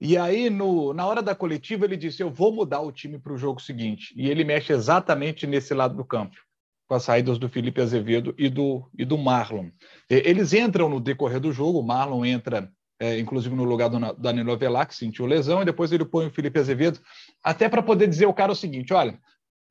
E 0.00 0.16
aí, 0.16 0.48
no, 0.48 0.94
na 0.94 1.06
hora 1.06 1.22
da 1.22 1.34
coletiva, 1.34 1.84
ele 1.84 1.96
disse: 1.96 2.22
Eu 2.22 2.30
vou 2.30 2.50
mudar 2.52 2.80
o 2.80 2.90
time 2.90 3.18
para 3.18 3.34
o 3.34 3.38
jogo 3.38 3.60
seguinte. 3.60 4.14
E 4.16 4.30
ele 4.30 4.44
mexe 4.44 4.72
exatamente 4.72 5.46
nesse 5.46 5.74
lado 5.74 5.94
do 5.94 6.04
campo, 6.04 6.36
com 6.88 6.94
as 6.94 7.02
saídas 7.02 7.38
do 7.38 7.48
Felipe 7.50 7.82
Azevedo 7.82 8.34
e 8.38 8.48
do, 8.48 8.88
e 8.98 9.04
do 9.04 9.18
Marlon. 9.18 9.68
Eles 10.08 10.54
entram 10.54 10.88
no 10.88 11.00
decorrer 11.00 11.38
do 11.38 11.52
jogo, 11.52 11.80
o 11.80 11.86
Marlon 11.86 12.24
entra, 12.24 12.72
é, 12.98 13.18
inclusive, 13.18 13.54
no 13.54 13.64
lugar 13.64 13.90
do 13.90 13.98
Danilo 14.14 14.52
Avelar, 14.52 14.88
que 14.88 14.94
sentiu 14.94 15.26
lesão, 15.26 15.60
e 15.60 15.66
depois 15.66 15.92
ele 15.92 16.04
põe 16.06 16.28
o 16.28 16.30
Felipe 16.30 16.58
Azevedo, 16.58 16.98
até 17.44 17.68
para 17.68 17.82
poder 17.82 18.08
dizer 18.08 18.24
ao 18.24 18.34
cara 18.34 18.52
o 18.52 18.56
seguinte: 18.56 18.94
olha, 18.94 19.18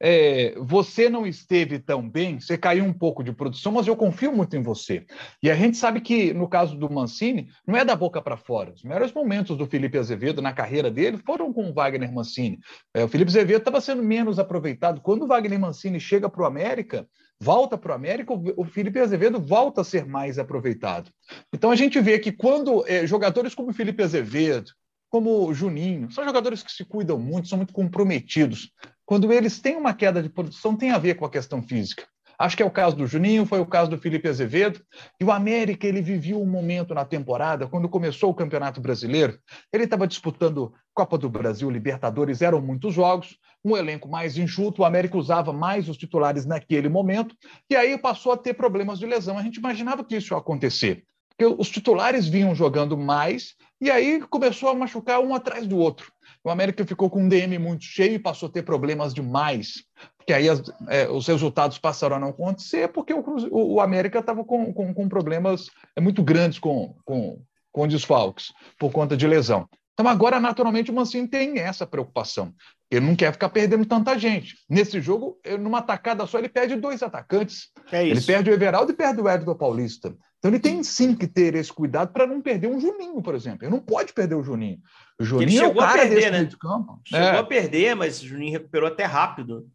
é, 0.02 0.56
você 0.58 1.10
não 1.10 1.28
esteve 1.28 1.78
tão 1.78 2.08
bem, 2.08 2.40
você 2.40 2.58
caiu 2.58 2.86
um 2.86 2.94
pouco 2.94 3.24
de 3.24 3.34
produção, 3.34 3.72
mas 3.72 3.88
eu 3.88 3.96
confio 3.96 4.32
muito 4.32 4.56
em 4.56 4.62
você. 4.62 5.06
E 5.44 5.52
a 5.52 5.56
gente 5.56 5.78
sabe 5.78 6.00
que, 6.00 6.34
no 6.34 6.48
caso 6.48 6.78
do 6.78 6.92
Mancini, 6.92 7.50
não 7.68 7.76
é 7.76 7.84
da 7.84 7.96
boca 7.96 8.22
para 8.22 8.38
fora. 8.38 8.74
Os 8.74 8.84
melhores 8.84 9.12
momentos 9.12 9.58
do 9.58 9.66
Felipe 9.66 9.98
Azevedo 9.98 10.42
na 10.42 10.54
carreira 10.54 10.90
dele 10.90 11.18
foram 11.18 11.52
com 11.52 11.70
o 11.70 11.74
Wagner 11.74 12.12
Mancini. 12.12 12.60
É, 12.94 13.04
o 13.04 13.08
Felipe 13.08 13.30
Azevedo 13.30 13.60
estava 13.60 13.82
sendo 13.82 14.02
menos 14.02 14.40
aproveitado. 14.40 15.02
Quando 15.02 15.24
o 15.24 15.28
Wagner 15.28 15.60
Mancini 15.60 16.00
chega 16.00 16.30
para 16.30 16.44
o 16.44 16.46
América, 16.46 17.06
volta 17.42 17.78
para 17.78 17.92
o 17.92 17.96
América, 17.96 18.34
o 18.34 18.66
Felipe 18.66 19.00
Azevedo 19.00 19.40
volta 19.40 19.82
a 19.82 19.84
ser 19.84 20.06
mais 20.06 20.40
aproveitado. 20.40 21.12
Então 21.54 21.72
a 21.72 21.76
gente 21.76 22.00
vê 22.00 22.20
que 22.20 22.32
quando 22.32 22.86
é, 22.88 23.06
jogadores 23.06 23.54
como 23.54 23.72
o 23.72 23.74
Felipe 23.74 24.04
Azevedo, 24.04 24.72
como 25.10 25.48
o 25.48 25.54
Juninho, 25.54 26.12
são 26.12 26.24
jogadores 26.24 26.62
que 26.62 26.72
se 26.72 26.86
cuidam 26.86 27.18
muito, 27.18 27.48
são 27.48 27.58
muito 27.58 27.74
comprometidos 27.74 28.72
quando 29.10 29.34
eles 29.34 29.60
têm 29.60 29.76
uma 29.76 29.92
queda 29.92 30.22
de 30.22 30.30
produção, 30.30 30.76
tem 30.76 30.92
a 30.92 31.00
ver 31.00 31.16
com 31.16 31.26
a 31.26 31.30
questão 31.32 31.64
física. 31.64 32.06
Acho 32.38 32.56
que 32.56 32.62
é 32.62 32.66
o 32.66 32.70
caso 32.70 32.96
do 32.96 33.08
Juninho, 33.08 33.44
foi 33.44 33.60
o 33.60 33.66
caso 33.66 33.90
do 33.90 33.98
Felipe 33.98 34.30
Azevedo. 34.30 34.80
E 35.20 35.24
o 35.24 35.32
América, 35.32 35.88
ele 35.88 36.00
vivia 36.00 36.38
um 36.38 36.46
momento 36.46 36.94
na 36.94 37.04
temporada, 37.04 37.66
quando 37.66 37.90
começou 37.90 38.30
o 38.30 38.36
Campeonato 38.36 38.80
Brasileiro, 38.80 39.40
ele 39.74 39.86
estava 39.86 40.06
disputando 40.06 40.72
Copa 40.94 41.18
do 41.18 41.28
Brasil, 41.28 41.72
Libertadores, 41.72 42.44
eram 42.44 42.62
muitos 42.62 42.94
jogos, 42.94 43.36
um 43.66 43.76
elenco 43.76 44.08
mais 44.08 44.38
enxuto, 44.38 44.84
o 44.84 44.86
América 44.86 45.18
usava 45.18 45.52
mais 45.52 45.90
os 45.90 45.98
titulares 45.98 46.46
naquele 46.46 46.88
momento, 46.88 47.36
e 47.68 47.76
aí 47.76 47.98
passou 47.98 48.32
a 48.32 48.38
ter 48.38 48.54
problemas 48.54 49.00
de 49.00 49.08
lesão. 49.08 49.40
A 49.40 49.42
gente 49.42 49.58
imaginava 49.58 50.04
que 50.04 50.18
isso 50.18 50.36
ia 50.36 50.38
acontecer, 50.38 51.04
porque 51.30 51.56
os 51.60 51.68
titulares 51.68 52.28
vinham 52.28 52.54
jogando 52.54 52.96
mais, 52.96 53.56
e 53.82 53.90
aí 53.90 54.22
começou 54.30 54.70
a 54.70 54.76
machucar 54.76 55.20
um 55.20 55.34
atrás 55.34 55.66
do 55.66 55.80
outro. 55.80 56.12
O 56.44 56.50
América 56.50 56.86
ficou 56.86 57.10
com 57.10 57.24
um 57.24 57.28
DM 57.28 57.58
muito 57.58 57.84
cheio 57.84 58.14
e 58.14 58.20
passou 58.20 58.48
a 58.48 58.52
ter 58.52 58.64
problemas 58.64 59.14
demais. 59.14 59.84
Porque 60.18 60.32
aí 60.32 60.48
as, 60.48 60.62
é, 60.88 61.10
os 61.10 61.28
resultados 61.28 61.78
passaram 61.78 62.16
a 62.16 62.20
não 62.20 62.30
acontecer, 62.30 62.88
porque 62.90 63.14
o, 63.14 63.24
o 63.52 63.82
América 63.82 64.20
estava 64.20 64.44
com, 64.44 64.74
com, 64.74 64.94
com, 64.94 65.10
problemas 65.10 65.70
é, 65.96 66.02
muito 66.02 66.24
grandes 66.24 66.60
com, 66.60 66.96
com, 67.04 67.42
com 67.72 67.88
desfalques, 67.88 68.54
por 68.78 68.92
conta 68.92 69.18
de 69.18 69.28
lesão. 69.28 69.68
Então, 69.94 70.08
agora, 70.08 70.40
naturalmente, 70.40 70.92
o 70.92 70.94
Mancini 70.94 71.28
tem 71.28 71.60
essa 71.60 71.86
preocupação. 71.86 72.54
Ele 72.90 73.06
não 73.06 73.18
quer 73.18 73.34
ficar 73.34 73.50
perdendo 73.50 73.86
tanta 73.86 74.18
gente. 74.18 74.56
Nesse 74.70 75.02
jogo, 75.02 75.38
numa 75.60 75.80
atacada 75.80 76.26
só, 76.26 76.40
ele 76.40 76.48
perde 76.48 76.78
dois 76.78 77.04
atacantes. 77.04 77.68
É 77.92 78.08
ele 78.08 78.22
perde 78.22 78.50
o 78.50 78.54
Everaldo 78.54 78.94
e 78.94 78.96
perde 78.96 79.20
o 79.20 79.30
Edson 79.30 79.56
Paulista. 79.56 80.16
Então 80.40 80.50
ele 80.50 80.60
tem 80.60 80.82
sim 80.84 81.14
que 81.14 81.28
ter 81.28 81.54
esse 81.56 81.72
cuidado 81.72 82.14
para 82.14 82.26
não 82.26 82.42
perder 82.42 82.68
um 82.68 82.80
Juninho, 82.80 83.22
por 83.22 83.36
exemplo. 83.36 83.66
Ele 83.66 83.72
não 83.72 83.82
pode 83.82 84.14
perder 84.14 84.36
o 84.36 84.44
Juninho. 84.44 84.80
O 85.20 85.24
Juninho 85.24 85.50
ele 85.50 85.58
chegou 85.58 85.82
é 85.82 85.86
o 85.86 85.88
cara 85.88 86.04
a 86.04 86.08
perder, 86.08 86.32
né? 86.32 86.44
de 86.46 86.58
campo. 86.58 87.02
Chegou 87.06 87.28
é. 87.28 87.38
a 87.38 87.44
perder, 87.44 87.96
mas 87.96 88.22
o 88.22 88.26
Juninho 88.26 88.54
recuperou 88.54 88.88
até 88.88 89.04
rápido. 89.04 89.70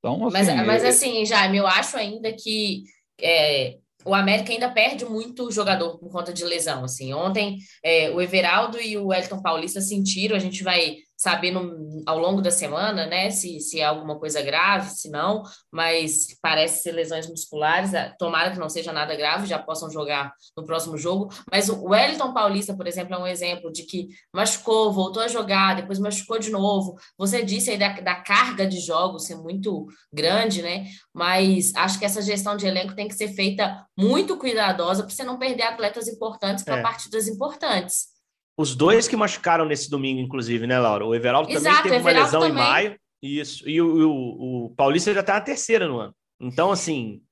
Então, 0.00 0.26
assim, 0.26 0.54
mas, 0.56 0.66
mas 0.66 0.84
assim, 0.84 1.24
Jaime, 1.24 1.56
eu 1.56 1.66
acho 1.66 1.96
ainda 1.96 2.32
que 2.32 2.82
é, 3.20 3.78
o 4.04 4.12
América 4.12 4.52
ainda 4.52 4.68
perde 4.68 5.04
muito 5.04 5.50
jogador 5.50 5.98
por 5.98 6.10
conta 6.10 6.32
de 6.32 6.44
lesão. 6.44 6.84
Assim, 6.84 7.14
ontem 7.14 7.58
é, 7.82 8.10
o 8.10 8.20
Everaldo 8.20 8.80
e 8.80 8.98
o 8.98 9.12
Elton 9.12 9.40
Paulista 9.40 9.80
sentiram. 9.80 10.36
A 10.36 10.40
gente 10.40 10.62
vai 10.64 10.96
saber 11.16 11.52
no, 11.52 12.02
ao 12.06 12.18
longo 12.18 12.42
da 12.42 12.50
semana, 12.50 13.06
né, 13.06 13.30
se, 13.30 13.60
se 13.60 13.80
é 13.80 13.84
alguma 13.84 14.18
coisa 14.18 14.42
grave, 14.42 14.90
se 14.90 15.08
não, 15.10 15.42
mas 15.72 16.36
parece 16.42 16.82
ser 16.82 16.92
lesões 16.92 17.28
musculares, 17.28 17.94
é, 17.94 18.14
tomara 18.18 18.50
que 18.50 18.58
não 18.58 18.68
seja 18.68 18.92
nada 18.92 19.14
grave, 19.14 19.46
já 19.46 19.58
possam 19.58 19.90
jogar 19.90 20.32
no 20.56 20.64
próximo 20.64 20.98
jogo, 20.98 21.32
mas 21.50 21.68
o 21.68 21.84
Wellington 21.84 22.32
Paulista, 22.32 22.74
por 22.74 22.86
exemplo, 22.86 23.14
é 23.14 23.18
um 23.18 23.26
exemplo 23.26 23.70
de 23.72 23.84
que 23.84 24.08
machucou, 24.32 24.92
voltou 24.92 25.22
a 25.22 25.28
jogar, 25.28 25.76
depois 25.76 25.98
machucou 25.98 26.38
de 26.38 26.50
novo, 26.50 26.96
você 27.16 27.42
disse 27.44 27.70
aí 27.70 27.78
da, 27.78 28.00
da 28.00 28.16
carga 28.16 28.66
de 28.66 28.80
jogos 28.80 29.26
ser 29.26 29.36
muito 29.36 29.86
grande, 30.12 30.62
né, 30.62 30.86
mas 31.12 31.72
acho 31.76 31.98
que 31.98 32.04
essa 32.04 32.20
gestão 32.20 32.56
de 32.56 32.66
elenco 32.66 32.94
tem 32.94 33.08
que 33.08 33.14
ser 33.14 33.28
feita 33.28 33.86
muito 33.96 34.36
cuidadosa 34.36 35.04
para 35.04 35.14
você 35.14 35.22
não 35.22 35.38
perder 35.38 35.62
atletas 35.62 36.08
importantes 36.08 36.64
para 36.64 36.78
é. 36.78 36.82
partidas 36.82 37.28
importantes. 37.28 38.13
Os 38.56 38.74
dois 38.76 39.08
que 39.08 39.16
machucaram 39.16 39.64
nesse 39.64 39.90
domingo, 39.90 40.20
inclusive, 40.20 40.66
né, 40.66 40.78
Laura? 40.78 41.04
O 41.04 41.14
Everaldo 41.14 41.50
Exato, 41.50 41.82
também 41.82 41.90
teve 41.90 42.04
uma 42.04 42.22
lesão 42.22 42.40
também. 42.40 42.54
em 42.54 42.66
maio. 42.66 43.00
Isso. 43.20 43.68
E 43.68 43.80
o, 43.80 44.08
o, 44.08 44.64
o 44.66 44.70
Paulista 44.70 45.12
já 45.12 45.20
está 45.20 45.34
na 45.34 45.40
terceira 45.40 45.88
no 45.88 45.98
ano. 45.98 46.14
Então, 46.40 46.70
assim. 46.70 47.22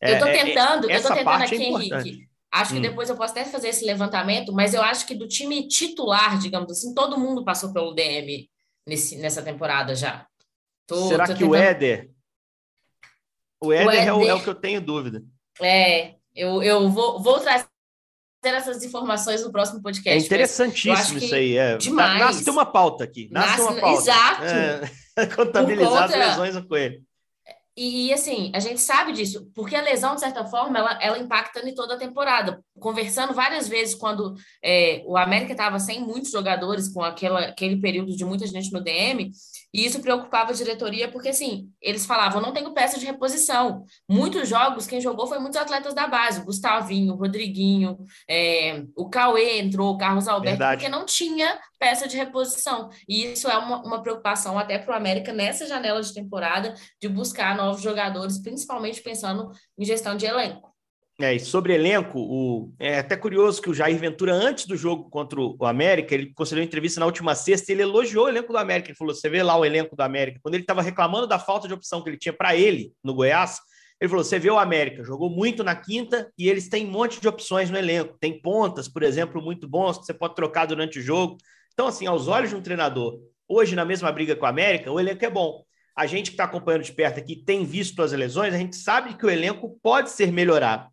É, 0.00 0.10
eu 0.10 0.14
estou 0.14 0.28
é, 0.28 0.44
tentando, 0.44 0.90
é, 0.90 0.96
eu 0.96 1.02
tô 1.02 1.14
tentando 1.14 1.42
aqui, 1.42 1.54
é 1.54 1.62
Henrique. 1.62 2.28
Acho 2.52 2.72
que 2.72 2.78
hum. 2.78 2.82
depois 2.82 3.08
eu 3.08 3.16
posso 3.16 3.32
até 3.32 3.44
fazer 3.44 3.68
esse 3.68 3.84
levantamento, 3.84 4.52
mas 4.52 4.74
eu 4.74 4.82
acho 4.82 5.06
que 5.06 5.14
do 5.14 5.26
time 5.26 5.66
titular, 5.66 6.38
digamos 6.38 6.70
assim, 6.70 6.94
todo 6.94 7.18
mundo 7.18 7.44
passou 7.44 7.72
pelo 7.72 7.92
DM 7.92 8.48
nesse, 8.86 9.16
nessa 9.16 9.42
temporada 9.42 9.94
já. 9.94 10.26
Tô, 10.86 11.08
Será 11.08 11.26
tô 11.26 11.32
que 11.32 11.38
tentando... 11.38 11.52
o 11.52 11.56
Éder? 11.56 12.10
O 13.60 13.72
Éder, 13.72 13.86
o 13.86 13.90
Éder... 13.90 14.08
É, 14.08 14.12
o, 14.12 14.24
é, 14.24 14.34
o, 14.34 14.42
que 14.42 14.48
eu 14.48 14.54
tenho 14.54 14.80
dúvida. 14.80 15.24
É, 15.60 16.14
eu, 16.34 16.62
eu 16.62 16.88
vou, 16.90 17.20
vou 17.20 17.40
trazer 17.40 17.66
essas 18.52 18.82
informações 18.82 19.42
no 19.42 19.52
próximo 19.52 19.80
podcast. 19.80 20.22
É 20.22 20.26
interessantíssimo 20.26 21.18
isso 21.18 21.34
aí. 21.34 21.56
É. 21.56 21.76
Demais. 21.76 22.20
Nasce 22.20 22.50
uma 22.50 22.66
pauta 22.66 23.04
aqui. 23.04 23.28
Nasce, 23.30 23.48
nasce 23.48 23.62
uma 23.62 23.80
pauta. 23.80 24.02
Exato. 24.02 24.44
É, 24.44 25.26
contabilizar 25.34 26.02
conta... 26.02 26.04
as 26.04 26.28
lesões 26.30 26.54
do 26.54 26.66
coelho. 26.66 27.02
E, 27.76 28.12
assim, 28.12 28.52
a 28.54 28.60
gente 28.60 28.80
sabe 28.80 29.12
disso, 29.12 29.50
porque 29.52 29.74
a 29.74 29.82
lesão, 29.82 30.14
de 30.14 30.20
certa 30.20 30.44
forma, 30.44 30.78
ela, 30.78 30.98
ela 31.02 31.18
impacta 31.18 31.58
em 31.68 31.74
toda 31.74 31.94
a 31.94 31.98
temporada. 31.98 32.62
Conversando 32.78 33.34
várias 33.34 33.66
vezes, 33.66 33.96
quando 33.96 34.34
é, 34.62 35.02
o 35.06 35.16
América 35.16 35.52
estava 35.52 35.80
sem 35.80 36.00
muitos 36.00 36.30
jogadores, 36.30 36.88
com 36.88 37.02
aquela, 37.02 37.40
aquele 37.40 37.80
período 37.80 38.16
de 38.16 38.24
muita 38.24 38.46
gente 38.46 38.72
no 38.72 38.80
DM, 38.80 39.32
e 39.74 39.84
isso 39.84 40.00
preocupava 40.00 40.52
a 40.52 40.54
diretoria, 40.54 41.10
porque 41.10 41.30
assim, 41.30 41.68
eles 41.82 42.06
falavam, 42.06 42.40
não 42.40 42.52
tenho 42.52 42.72
peça 42.72 42.96
de 42.96 43.04
reposição. 43.04 43.84
Muitos 44.08 44.48
jogos, 44.48 44.86
quem 44.86 45.00
jogou 45.00 45.26
foi 45.26 45.40
muitos 45.40 45.60
atletas 45.60 45.92
da 45.92 46.06
base, 46.06 46.40
o 46.40 46.44
Gustavinho, 46.44 47.14
o 47.14 47.16
Rodriguinho, 47.16 47.98
é, 48.30 48.84
o 48.96 49.10
Cauê 49.10 49.58
entrou, 49.58 49.92
o 49.92 49.98
Carlos 49.98 50.28
Alberto, 50.28 50.58
Verdade. 50.58 50.80
porque 50.80 50.88
não 50.88 51.04
tinha 51.04 51.58
peça 51.76 52.06
de 52.06 52.16
reposição. 52.16 52.88
E 53.08 53.32
isso 53.32 53.48
é 53.48 53.58
uma, 53.58 53.82
uma 53.82 54.00
preocupação 54.00 54.56
até 54.56 54.78
para 54.78 54.94
o 54.94 54.96
América 54.96 55.32
nessa 55.32 55.66
janela 55.66 56.00
de 56.00 56.14
temporada 56.14 56.72
de 57.02 57.08
buscar 57.08 57.56
novos 57.56 57.82
jogadores, 57.82 58.38
principalmente 58.38 59.02
pensando 59.02 59.50
em 59.76 59.84
gestão 59.84 60.16
de 60.16 60.24
elenco. 60.24 60.73
É, 61.20 61.38
sobre 61.38 61.72
elenco, 61.74 62.18
o, 62.18 62.72
é 62.76 62.98
até 62.98 63.16
curioso 63.16 63.62
que 63.62 63.70
o 63.70 63.74
Jair 63.74 63.96
Ventura, 63.96 64.32
antes 64.32 64.66
do 64.66 64.76
jogo 64.76 65.08
contra 65.08 65.40
o 65.40 65.64
América, 65.64 66.12
ele 66.12 66.32
concedeu 66.34 66.64
entrevista 66.64 66.98
na 66.98 67.06
última 67.06 67.36
sexta 67.36 67.70
e 67.70 67.74
ele 67.74 67.82
elogiou 67.82 68.24
o 68.24 68.28
elenco 68.28 68.52
do 68.52 68.58
América. 68.58 68.90
Ele 68.90 68.98
falou: 68.98 69.14
você 69.14 69.28
vê 69.28 69.40
lá 69.40 69.56
o 69.56 69.64
elenco 69.64 69.94
do 69.94 70.00
América. 70.00 70.40
Quando 70.42 70.54
ele 70.54 70.64
estava 70.64 70.82
reclamando 70.82 71.28
da 71.28 71.38
falta 71.38 71.68
de 71.68 71.74
opção 71.74 72.02
que 72.02 72.10
ele 72.10 72.18
tinha 72.18 72.32
para 72.32 72.56
ele 72.56 72.92
no 73.02 73.14
Goiás, 73.14 73.60
ele 74.00 74.08
falou: 74.08 74.24
você 74.24 74.40
vê 74.40 74.50
o 74.50 74.58
América, 74.58 75.04
jogou 75.04 75.30
muito 75.30 75.62
na 75.62 75.76
quinta 75.76 76.32
e 76.36 76.48
eles 76.48 76.68
têm 76.68 76.84
um 76.84 76.90
monte 76.90 77.20
de 77.20 77.28
opções 77.28 77.70
no 77.70 77.78
elenco. 77.78 78.16
Tem 78.18 78.40
pontas, 78.40 78.88
por 78.88 79.04
exemplo, 79.04 79.40
muito 79.40 79.68
bons 79.68 79.98
que 79.98 80.06
você 80.06 80.14
pode 80.14 80.34
trocar 80.34 80.66
durante 80.66 80.98
o 80.98 81.02
jogo. 81.02 81.36
Então, 81.72 81.86
assim, 81.86 82.06
aos 82.06 82.26
olhos 82.26 82.50
de 82.50 82.56
um 82.56 82.60
treinador, 82.60 83.20
hoje 83.48 83.76
na 83.76 83.84
mesma 83.84 84.10
briga 84.10 84.34
com 84.34 84.44
o 84.44 84.48
América, 84.48 84.90
o 84.90 84.98
elenco 84.98 85.24
é 85.24 85.30
bom. 85.30 85.62
A 85.96 86.06
gente 86.06 86.30
que 86.30 86.34
está 86.34 86.44
acompanhando 86.44 86.82
de 86.82 86.92
perto 86.92 87.20
aqui 87.20 87.36
tem 87.36 87.64
visto 87.64 88.02
as 88.02 88.10
lesões, 88.10 88.52
a 88.52 88.58
gente 88.58 88.74
sabe 88.74 89.14
que 89.16 89.24
o 89.24 89.30
elenco 89.30 89.78
pode 89.80 90.10
ser 90.10 90.32
melhorado. 90.32 90.92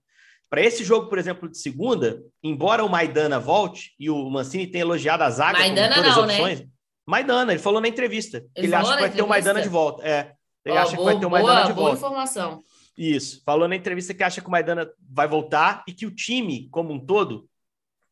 Para 0.51 0.62
esse 0.62 0.84
jogo, 0.84 1.08
por 1.08 1.17
exemplo, 1.17 1.48
de 1.48 1.58
segunda, 1.58 2.22
embora 2.43 2.84
o 2.84 2.89
Maidana 2.89 3.39
volte 3.39 3.93
e 3.98 4.10
o 4.10 4.29
Mancini 4.29 4.67
tenha 4.67 4.81
elogiado 4.81 5.24
a 5.24 5.29
zaga 5.29 5.60
Maidana 5.60 5.96
todas 5.96 6.15
não, 6.17 6.24
as 6.25 6.29
opções, 6.29 6.60
né? 6.60 6.67
Maidana, 7.08 7.53
ele 7.53 7.62
falou 7.62 7.79
na 7.79 7.88
entrevista. 7.88 8.46
Ele 8.53 8.67
Ele, 8.67 8.75
acha 8.75 8.93
que 8.93 9.00
vai 9.00 9.10
ter 9.10 9.22
o 9.22 9.27
Maidana 9.27 9.62
de 9.62 9.70
volta. 9.70 10.05
É, 10.05 10.34
ele 10.65 10.77
acha 10.77 10.98
que 10.98 11.03
vai 11.03 11.17
ter 11.17 11.25
o 11.25 11.29
Maidana 11.29 11.62
boa, 11.62 11.67
de 11.67 11.74
boa 11.74 11.89
volta. 11.91 12.05
informação. 12.05 12.62
Isso. 12.98 13.41
Falou 13.46 13.65
na 13.65 13.77
entrevista 13.77 14.13
que 14.13 14.24
acha 14.24 14.41
que 14.41 14.48
o 14.48 14.51
Maidana 14.51 14.91
vai 15.10 15.25
voltar 15.25 15.86
e 15.88 15.93
que 15.93 16.05
o 16.05 16.12
time, 16.12 16.67
como 16.70 16.91
um 16.91 17.00
todo, 17.00 17.48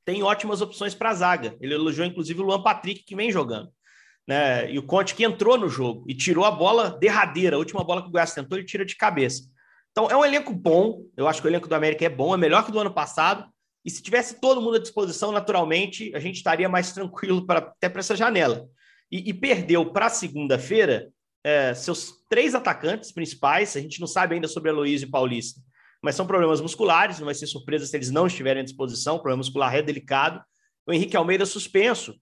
tem 0.05 0.23
ótimas 0.23 0.61
opções 0.61 0.95
para 0.95 1.09
a 1.09 1.13
zaga. 1.13 1.57
Ele 1.59 1.73
elogiou, 1.73 2.07
inclusive, 2.07 2.39
o 2.39 2.43
Luan 2.45 2.63
Patrick, 2.63 3.03
que 3.03 3.17
vem 3.17 3.33
jogando. 3.33 3.69
Né? 4.25 4.71
E 4.71 4.79
o 4.79 4.83
Conte, 4.83 5.13
que 5.13 5.25
entrou 5.25 5.57
no 5.57 5.67
jogo 5.67 6.05
e 6.07 6.15
tirou 6.15 6.45
a 6.45 6.51
bola 6.51 6.89
derradeira, 6.89 7.57
a 7.57 7.59
última 7.59 7.83
bola 7.83 8.01
que 8.01 8.07
o 8.07 8.11
Goiás 8.11 8.33
tentou, 8.33 8.57
ele 8.57 8.65
tira 8.65 8.85
de 8.85 8.95
cabeça. 8.95 9.43
Então, 9.99 10.09
é 10.09 10.15
um 10.15 10.23
elenco 10.23 10.53
bom. 10.53 11.03
Eu 11.17 11.27
acho 11.27 11.41
que 11.41 11.47
o 11.47 11.49
elenco 11.49 11.67
do 11.67 11.75
América 11.75 12.05
é 12.05 12.09
bom, 12.09 12.33
é 12.33 12.37
melhor 12.37 12.65
que 12.65 12.71
do 12.71 12.79
ano 12.79 12.93
passado. 12.93 13.45
E 13.83 13.91
se 13.91 14.01
tivesse 14.01 14.39
todo 14.39 14.61
mundo 14.61 14.77
à 14.77 14.79
disposição, 14.79 15.29
naturalmente, 15.29 16.15
a 16.15 16.19
gente 16.19 16.37
estaria 16.37 16.69
mais 16.69 16.93
tranquilo 16.93 17.45
pra, 17.45 17.59
até 17.59 17.89
para 17.89 17.99
essa 17.99 18.15
janela. 18.15 18.65
E, 19.11 19.29
e 19.29 19.33
perdeu 19.33 19.91
para 19.91 20.07
segunda-feira 20.07 21.09
é, 21.43 21.73
seus 21.73 22.13
três 22.29 22.55
atacantes 22.55 23.11
principais. 23.11 23.75
A 23.75 23.81
gente 23.81 23.99
não 23.99 24.07
sabe 24.07 24.35
ainda 24.35 24.47
sobre 24.47 24.69
Aloysio 24.69 25.05
e 25.05 25.11
Paulista, 25.11 25.59
mas 26.01 26.15
são 26.15 26.25
problemas 26.25 26.61
musculares. 26.61 27.19
Não 27.19 27.25
vai 27.25 27.35
ser 27.35 27.47
surpresa 27.47 27.85
se 27.85 27.97
eles 27.97 28.09
não 28.09 28.25
estiverem 28.25 28.61
à 28.61 28.63
disposição. 28.63 29.15
O 29.15 29.19
problema 29.19 29.39
muscular 29.39 29.75
é 29.75 29.81
delicado. 29.81 30.41
O 30.87 30.93
Henrique 30.93 31.17
Almeida 31.17 31.45
suspenso. 31.45 32.15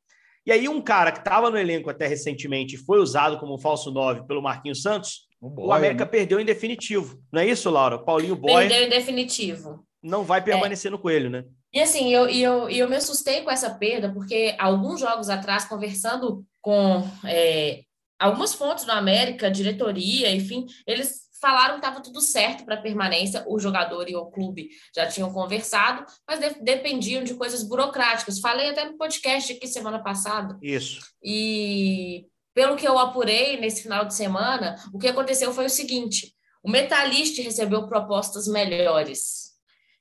E 0.47 0.51
aí, 0.51 0.67
um 0.67 0.81
cara 0.81 1.11
que 1.11 1.19
estava 1.19 1.51
no 1.51 1.59
elenco 1.59 1.91
até 1.91 2.07
recentemente 2.07 2.73
e 2.73 2.79
foi 2.79 2.99
usado 2.99 3.37
como 3.37 3.53
um 3.53 3.59
falso 3.59 3.91
9 3.91 4.25
pelo 4.25 4.41
Marquinhos 4.41 4.81
Santos, 4.81 5.26
o, 5.41 5.49
Boia, 5.49 5.67
o 5.67 5.73
América 5.73 6.05
né? 6.05 6.11
perdeu 6.11 6.39
em 6.39 6.45
definitivo. 6.45 7.19
Não 7.31 7.41
é 7.41 7.47
isso, 7.47 7.69
Laura? 7.69 7.97
Paulinho 7.99 8.35
Boy 8.35 8.67
Perdeu 8.67 8.85
em 8.85 8.89
definitivo. 8.89 9.85
não 10.01 10.23
vai 10.23 10.43
permanecer 10.43 10.91
no 10.91 10.99
Coelho, 10.99 11.29
né? 11.29 11.45
E 11.73 11.79
assim, 11.81 12.13
eu, 12.13 12.29
e 12.29 12.41
eu, 12.41 12.69
e 12.69 12.79
eu 12.79 12.89
me 12.89 12.95
assustei 12.95 13.41
com 13.41 13.51
essa 13.51 13.69
perda, 13.69 14.11
porque 14.11 14.55
alguns 14.57 14.99
jogos 14.99 15.29
atrás, 15.29 15.65
conversando 15.65 16.43
com 16.61 17.03
é, 17.25 17.81
algumas 18.17 18.53
fontes 18.53 18.85
do 18.85 18.91
América, 18.91 19.51
diretoria, 19.51 20.31
enfim, 20.33 20.65
eles 20.87 21.27
falaram 21.39 21.75
que 21.75 21.85
estava 21.85 22.01
tudo 22.01 22.19
certo 22.19 22.65
para 22.65 22.77
permanência, 22.81 23.43
o 23.47 23.59
jogador 23.59 24.09
e 24.09 24.15
o 24.15 24.25
clube 24.25 24.69
já 24.95 25.05
tinham 25.05 25.31
conversado, 25.31 26.03
mas 26.27 26.39
de- 26.39 26.63
dependiam 26.63 27.23
de 27.23 27.35
coisas 27.35 27.61
burocráticas. 27.61 28.39
Falei 28.39 28.69
até 28.69 28.85
no 28.85 28.97
podcast 28.97 29.53
aqui 29.53 29.67
semana 29.67 29.99
passada. 30.01 30.57
Isso. 30.63 30.99
E 31.23 32.25
pelo 32.57 32.75
que 32.75 32.87
eu 32.87 32.97
apurei 32.97 33.61
nesse 33.61 33.83
final 33.83 34.03
de 34.03 34.15
semana, 34.15 34.77
o 34.91 34.97
que 34.97 35.07
aconteceu 35.07 35.53
foi 35.53 35.67
o 35.67 35.69
seguinte: 35.69 36.33
o 36.63 36.71
Metalist 36.71 37.39
recebeu 37.39 37.87
propostas 37.87 38.47
melhores. 38.47 39.51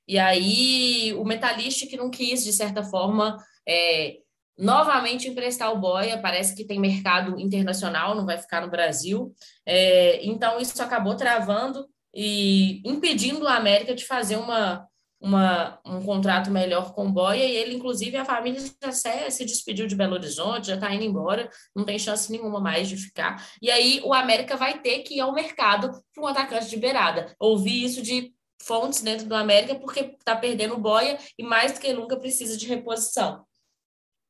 E 0.07 0.17
aí 0.17 1.13
o 1.13 1.23
Metalist 1.23 1.85
que 1.85 1.95
não 1.95 2.09
quis, 2.09 2.43
de 2.43 2.51
certa 2.51 2.81
forma, 2.81 3.37
é, 3.63 4.15
novamente 4.57 5.27
emprestar 5.27 5.71
o 5.71 5.77
Boia, 5.77 6.19
parece 6.19 6.55
que 6.55 6.65
tem 6.65 6.79
mercado 6.79 7.39
internacional, 7.39 8.15
não 8.15 8.25
vai 8.25 8.39
ficar 8.39 8.61
no 8.61 8.71
Brasil. 8.71 9.35
É, 9.63 10.25
então 10.25 10.59
isso 10.59 10.81
acabou 10.81 11.15
travando 11.15 11.87
e 12.11 12.81
impedindo 12.83 13.45
o 13.45 13.47
América 13.47 13.93
de 13.93 14.03
fazer 14.03 14.37
uma, 14.37 14.83
uma, 15.19 15.79
um 15.85 16.01
contrato 16.03 16.51
melhor 16.51 16.93
com 16.93 17.07
o 17.07 17.11
Boia, 17.11 17.43
e 17.43 17.55
ele, 17.55 17.75
inclusive, 17.75 18.15
a 18.17 18.25
família 18.25 18.59
já 18.81 18.91
se, 18.91 19.45
despediu 19.45 19.87
de 19.87 19.95
Belo 19.95 20.13
Horizonte, 20.13 20.67
já 20.67 20.75
está 20.75 20.93
indo 20.93 21.03
embora, 21.03 21.49
não 21.75 21.83
tem 21.83 21.97
chance 21.97 22.31
nenhuma 22.31 22.59
mais 22.59 22.87
de 22.87 22.97
ficar. 22.97 23.43
E 23.61 23.71
aí 23.71 24.01
o 24.03 24.13
América 24.13 24.55
vai 24.55 24.79
ter 24.79 24.99
que 24.99 25.15
ir 25.15 25.19
ao 25.19 25.33
mercado 25.33 25.91
para 26.13 26.23
um 26.23 26.27
atacante 26.27 26.69
de 26.69 26.77
beirada. 26.77 27.35
Ouvi 27.39 27.83
isso 27.83 28.01
de 28.01 28.33
fontes 28.61 29.01
dentro 29.01 29.27
do 29.27 29.35
América, 29.35 29.75
porque 29.75 29.99
está 30.19 30.35
perdendo 30.35 30.75
o 30.75 30.79
Boia 30.79 31.17
e 31.37 31.43
mais 31.43 31.71
do 31.73 31.79
que 31.79 31.93
nunca 31.93 32.17
precisa 32.17 32.57
de 32.57 32.67
reposição. 32.67 33.45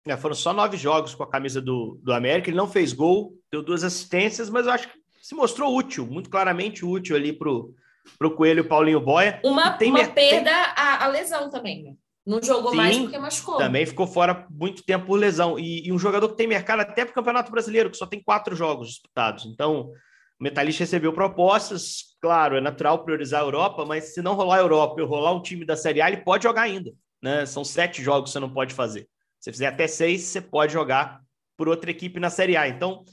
É, 0.05 0.15
foram 0.15 0.35
só 0.35 0.53
nove 0.53 0.77
jogos 0.77 1.13
com 1.13 1.23
a 1.23 1.29
camisa 1.29 1.61
do, 1.61 1.99
do 2.01 2.13
América. 2.13 2.49
Ele 2.49 2.57
não 2.57 2.67
fez 2.67 2.93
gol, 2.93 3.33
deu 3.51 3.61
duas 3.61 3.83
assistências, 3.83 4.49
mas 4.49 4.65
eu 4.65 4.71
acho 4.71 4.87
que 4.87 4.97
se 5.21 5.35
mostrou 5.35 5.75
útil, 5.75 6.07
muito 6.07 6.29
claramente 6.29 6.85
útil 6.85 7.15
ali 7.15 7.33
pro, 7.33 7.75
pro 8.17 8.35
Coelho 8.35 8.61
e 8.61 8.67
Paulinho 8.67 8.99
Boia. 8.99 9.39
Uma, 9.43 9.71
Tem 9.71 9.89
uma 9.89 10.07
perda 10.07 10.51
a, 10.51 11.05
a 11.05 11.07
lesão 11.07 11.49
também, 11.49 11.83
né? 11.83 11.93
Não 12.27 12.43
jogou 12.43 12.71
Sim, 12.71 12.77
mais 12.77 12.97
porque 12.97 13.17
machucou. 13.17 13.57
Também 13.57 13.85
ficou 13.85 14.05
fora 14.05 14.45
muito 14.49 14.83
tempo 14.83 15.05
por 15.05 15.17
lesão. 15.17 15.57
E, 15.57 15.87
e 15.87 15.93
um 15.93 15.97
jogador 15.97 16.27
que 16.27 16.35
tem 16.35 16.45
mercado 16.45 16.81
até 16.81 17.05
para 17.05 17.11
o 17.11 17.15
Campeonato 17.15 17.49
Brasileiro, 17.49 17.89
que 17.89 17.95
só 17.95 18.05
tem 18.05 18.21
quatro 18.21 18.53
jogos 18.53 18.89
disputados. 18.89 19.45
Então, 19.45 19.91
o 20.37 20.43
Metalista 20.43 20.83
recebeu 20.83 21.13
propostas. 21.13 22.17
Claro, 22.21 22.57
é 22.57 22.61
natural 22.61 23.05
priorizar 23.05 23.41
a 23.41 23.45
Europa, 23.45 23.85
mas 23.85 24.13
se 24.13 24.21
não 24.21 24.33
rolar 24.33 24.57
a 24.57 24.59
Europa 24.59 24.99
e 24.99 25.05
rolar 25.05 25.31
um 25.31 25.41
time 25.41 25.63
da 25.63 25.77
Série 25.77 26.01
A, 26.01 26.09
ele 26.09 26.17
pode 26.17 26.43
jogar 26.43 26.63
ainda. 26.63 26.91
Né? 27.21 27.45
São 27.45 27.63
sete 27.63 28.03
jogos 28.03 28.29
que 28.29 28.33
você 28.33 28.39
não 28.39 28.49
pode 28.49 28.73
fazer. 28.73 29.07
Se 29.39 29.45
você 29.45 29.51
fizer 29.53 29.67
até 29.67 29.87
seis, 29.87 30.23
você 30.23 30.41
pode 30.41 30.73
jogar 30.73 31.21
por 31.55 31.69
outra 31.69 31.89
equipe 31.89 32.19
na 32.19 32.29
Série 32.29 32.57
A. 32.57 32.67
Então, 32.67 33.05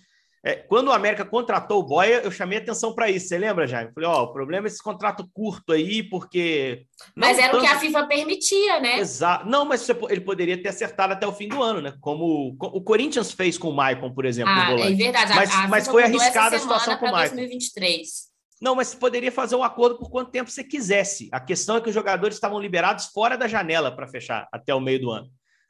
é, 0.45 0.55
quando 0.57 0.89
o 0.89 0.93
América 0.93 1.25
contratou 1.25 1.81
o 1.81 1.83
Boia, 1.83 2.21
eu 2.23 2.31
chamei 2.31 2.59
atenção 2.59 2.95
para 2.95 3.11
isso. 3.11 3.29
Você 3.29 3.39
lembra, 3.39 3.67
Jaime? 3.67 3.91
Falei, 3.95 4.09
ó, 4.09 4.25
o 4.25 4.33
problema 4.33 4.67
é 4.67 4.69
esse 4.69 4.83
contrato 4.83 5.27
curto 5.33 5.73
aí, 5.73 6.03
porque. 6.03 6.85
Mas 7.17 7.39
era 7.39 7.57
o 7.57 7.61
que 7.61 7.67
tanto- 7.67 7.77
a 7.77 7.81
FIFA 7.81 8.07
permitia, 8.07 8.81
né? 8.81 8.99
Exato. 8.99 9.47
Não, 9.49 9.65
mas 9.65 9.89
ele 9.89 10.21
poderia 10.21 10.61
ter 10.63 10.69
acertado 10.69 11.15
até 11.15 11.27
o 11.27 11.33
fim 11.33 11.49
do 11.49 11.63
ano, 11.63 11.81
né? 11.81 11.95
Como 12.01 12.57
o 12.61 12.81
Corinthians 12.83 13.33
fez 13.33 13.57
com 13.57 13.71
o 13.71 13.75
Maicon, 13.75 14.13
por 14.13 14.25
exemplo, 14.27 14.53
no 14.55 14.61
Ah, 14.61 14.91
é 14.91 14.93
verdade. 14.93 15.33
A- 15.33 15.37
Mas- 15.37 15.51
a 15.55 15.69
mas 15.69 15.85
FIFA 15.85 15.93
foi 15.93 16.03
arriscada 16.05 16.57
a 16.57 16.59
situação 16.61 16.97
com 16.99 17.07
o 17.07 17.13
Maicon. 17.13 17.37
2023. 17.37 18.33
Não, 18.61 18.75
mas 18.75 18.89
você 18.89 18.97
poderia 18.97 19.33
fazer 19.33 19.57
um 19.57 19.65
acordo 19.65 19.99
por 19.99 20.09
quanto 20.11 20.31
tempo 20.31 20.51
você 20.51 20.63
quisesse. 20.65 21.29
A 21.33 21.41
questão 21.41 21.77
é 21.77 21.81
que 21.81 21.89
os 21.89 21.95
jogadores 21.95 22.37
estavam 22.37 22.59
liberados 22.61 23.07
fora 23.07 23.37
da 23.37 23.49
janela 23.49 23.95
para 23.95 24.07
fechar 24.07 24.47
até 24.53 24.75
o 24.75 24.81
meio 24.81 25.01
do 25.01 25.11
ano. 25.11 25.29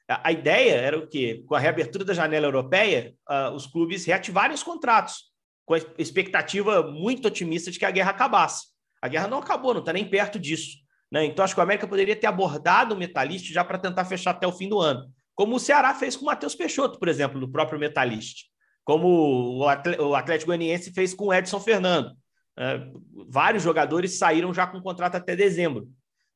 A, 0.08 0.32
ideia 0.32 0.74
era 0.74 0.98
o 0.98 1.06
quê? 1.06 1.42
Com 1.46 1.54
a 1.54 1.58
reabertura 1.58 2.04
da 2.04 2.12
janela 2.12 2.46
europeia, 2.46 3.14
os 3.54 3.66
clubes 3.66 4.04
reativarem 4.04 4.54
os 4.54 4.62
contratos, 4.62 5.32
com 5.64 5.74
a 5.74 5.78
expectativa 5.98 6.82
muito 6.82 7.28
otimista 7.28 7.70
de 7.70 7.78
que 7.78 7.84
a 7.84 7.90
guerra 7.90 8.10
acabasse. 8.10 8.66
A 9.00 9.08
guerra 9.08 9.28
não 9.28 9.38
acabou, 9.38 9.72
não 9.72 9.80
está 9.80 9.92
nem 9.92 10.08
perto 10.08 10.38
disso. 10.38 10.78
Né? 11.10 11.24
Então, 11.24 11.44
acho 11.44 11.54
que 11.54 11.60
o 11.60 11.62
América 11.62 11.86
poderia 11.86 12.16
ter 12.16 12.26
abordado 12.26 12.94
o 12.94 12.98
Metalist 12.98 13.52
já 13.52 13.64
para 13.64 13.78
tentar 13.78 14.04
fechar 14.04 14.32
até 14.32 14.46
o 14.46 14.52
fim 14.52 14.68
do 14.68 14.80
ano. 14.80 15.10
Como 15.34 15.56
o 15.56 15.60
Ceará 15.60 15.94
fez 15.94 16.16
com 16.16 16.24
o 16.24 16.26
Matheus 16.26 16.54
Peixoto, 16.54 16.98
por 16.98 17.08
exemplo, 17.08 17.40
no 17.40 17.50
próprio 17.50 17.78
Metalist. 17.78 18.44
Como 18.84 19.58
o 19.58 20.14
Atlético 20.14 20.48
Goianiense 20.48 20.92
fez 20.92 21.14
com 21.14 21.26
o 21.26 21.34
Edson 21.34 21.60
Fernando. 21.60 22.12
É, 22.56 22.80
vários 23.28 23.62
jogadores 23.62 24.18
saíram 24.18 24.52
já 24.52 24.66
com 24.66 24.80
contrato 24.80 25.16
até 25.16 25.34
dezembro. 25.34 25.88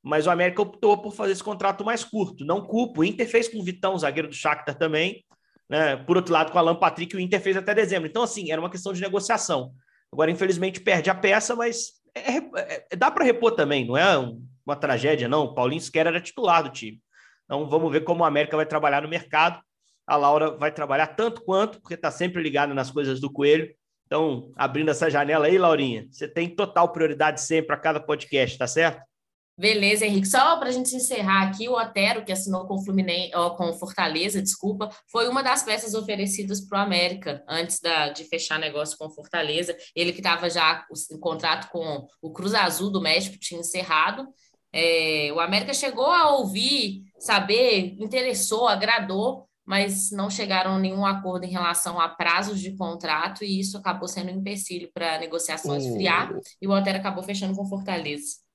Mas 0.03 0.27
o 0.27 0.31
América 0.31 0.63
optou 0.63 0.97
por 0.99 1.13
fazer 1.13 1.33
esse 1.33 1.43
contrato 1.43 1.85
mais 1.85 2.05
curto. 2.05 2.45
Não 2.45 2.65
culpo. 2.65 3.01
O 3.01 3.05
Inter 3.05 3.29
fez 3.29 3.49
com 3.49 3.59
o 3.59 3.65
Vitão, 3.65 3.99
zagueiro 3.99 4.29
do 4.29 4.35
Shakhtar 4.35 4.77
também. 4.77 5.25
Né? 5.69 5.97
Por 5.97 6.17
outro 6.17 6.33
lado, 6.33 6.51
com 6.51 6.57
o 6.57 6.61
Alan 6.61 6.77
Patrick, 6.77 7.15
o 7.15 7.21
Inter 7.21 7.41
fez 7.41 7.57
até 7.57 7.75
dezembro. 7.75 8.09
Então, 8.09 8.23
assim, 8.23 8.51
era 8.51 8.61
uma 8.61 8.71
questão 8.71 8.93
de 8.93 9.01
negociação. 9.01 9.73
Agora, 10.11 10.31
infelizmente, 10.31 10.81
perde 10.81 11.11
a 11.11 11.15
peça, 11.15 11.55
mas 11.55 11.93
é- 12.15 12.39
é- 12.39 12.87
é- 12.91 12.97
dá 12.97 13.11
para 13.11 13.25
repor 13.25 13.53
também. 13.53 13.87
Não 13.87 13.97
é 13.97 14.19
um- 14.19 14.43
uma 14.65 14.77
tragédia, 14.77 15.29
não. 15.29 15.45
O 15.45 15.55
Paulinho 15.55 15.81
sequer 15.81 16.07
era 16.07 16.21
titular 16.21 16.63
do 16.63 16.71
time. 16.71 17.01
Então, 17.45 17.69
vamos 17.69 17.91
ver 17.93 18.03
como 18.03 18.23
o 18.23 18.27
América 18.27 18.57
vai 18.57 18.67
trabalhar 18.67 19.03
no 19.03 19.09
mercado. 19.09 19.61
A 20.07 20.17
Laura 20.17 20.57
vai 20.57 20.73
trabalhar 20.73 21.09
tanto 21.09 21.43
quanto, 21.43 21.81
porque 21.81 21.95
está 21.95 22.11
sempre 22.11 22.43
ligada 22.43 22.73
nas 22.73 22.91
coisas 22.91 23.21
do 23.21 23.31
Coelho. 23.31 23.71
Então, 24.07 24.53
abrindo 24.57 24.91
essa 24.91 25.11
janela 25.11 25.47
aí, 25.47 25.59
Laurinha, 25.59 26.07
você 26.11 26.27
tem 26.27 26.49
total 26.49 26.91
prioridade 26.93 27.43
sempre 27.43 27.75
a 27.75 27.79
cada 27.79 28.01
podcast, 28.01 28.57
tá 28.57 28.67
certo? 28.67 29.03
Beleza, 29.59 30.07
Henrique. 30.07 30.29
Só 30.29 30.57
para 30.57 30.69
a 30.69 30.73
gente 30.73 30.95
encerrar 30.95 31.49
aqui, 31.49 31.69
o 31.69 31.73
Otero, 31.73 32.25
que 32.25 32.31
assinou 32.31 32.65
com 32.65 32.77
o 32.77 32.85
Fluminense, 32.85 33.33
ó, 33.35 33.51
com 33.51 33.69
o 33.71 33.73
Fortaleza, 33.73 34.41
desculpa, 34.41 34.89
foi 35.11 35.29
uma 35.29 35.43
das 35.43 35.65
peças 35.65 35.95
oferecidas 35.95 36.61
para 36.61 36.79
o 36.79 36.83
América 36.83 37.43
antes 37.49 37.81
da, 37.81 38.11
de 38.11 38.23
fechar 38.23 38.57
negócio 38.61 38.97
com 38.97 39.07
o 39.07 39.11
Fortaleza. 39.11 39.77
Ele 39.97 40.13
que 40.13 40.21
estava 40.21 40.49
já 40.49 40.87
em 41.11 41.19
contrato 41.19 41.71
com 41.73 42.07
o 42.23 42.33
Cruz 42.33 42.55
Azul 42.55 42.89
do 42.89 43.01
México, 43.01 43.37
tinha 43.37 43.59
encerrado. 43.59 44.29
É, 44.73 45.33
o 45.35 45.41
América 45.41 45.75
chegou 45.75 46.07
a 46.07 46.37
ouvir, 46.37 47.03
saber, 47.19 47.97
interessou, 47.99 48.69
agradou, 48.69 49.49
mas 49.67 50.13
não 50.13 50.31
chegaram 50.31 50.77
a 50.77 50.79
nenhum 50.79 51.05
acordo 51.05 51.45
em 51.45 51.51
relação 51.51 52.01
a 52.01 52.09
prazos 52.09 52.61
de 52.61 52.77
contrato, 52.77 53.43
e 53.43 53.59
isso 53.59 53.77
acabou 53.77 54.07
sendo 54.07 54.31
um 54.31 54.37
empecilho 54.37 54.89
para 54.95 55.17
a 55.17 55.19
negociação 55.19 55.77
esfriar, 55.77 56.33
e 56.63 56.69
o 56.69 56.71
Otero 56.71 56.99
acabou 56.99 57.25
fechando 57.25 57.57
com 57.57 57.65
o 57.65 57.69
Fortaleza. 57.69 58.48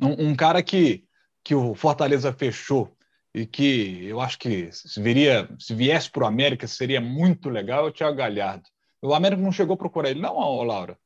Um, 0.00 0.30
um 0.30 0.36
cara 0.36 0.62
que 0.62 1.04
que 1.44 1.54
o 1.54 1.74
Fortaleza 1.74 2.32
fechou 2.32 2.96
e 3.34 3.44
que 3.44 4.06
eu 4.06 4.20
acho 4.20 4.38
que 4.38 4.72
se, 4.72 5.00
viria, 5.00 5.48
se 5.58 5.74
viesse 5.74 6.10
para 6.10 6.24
o 6.24 6.26
América 6.26 6.66
seria 6.66 7.00
muito 7.00 7.50
legal 7.50 7.84
é 7.84 7.88
o 7.90 7.92
Thiago 7.92 8.16
Galhardo. 8.16 8.64
O 9.02 9.12
América 9.12 9.42
não 9.42 9.52
chegou 9.52 9.74
a 9.74 9.76
procurar 9.76 10.10
ele, 10.10 10.20
não, 10.20 10.62
Laura? 10.62 10.96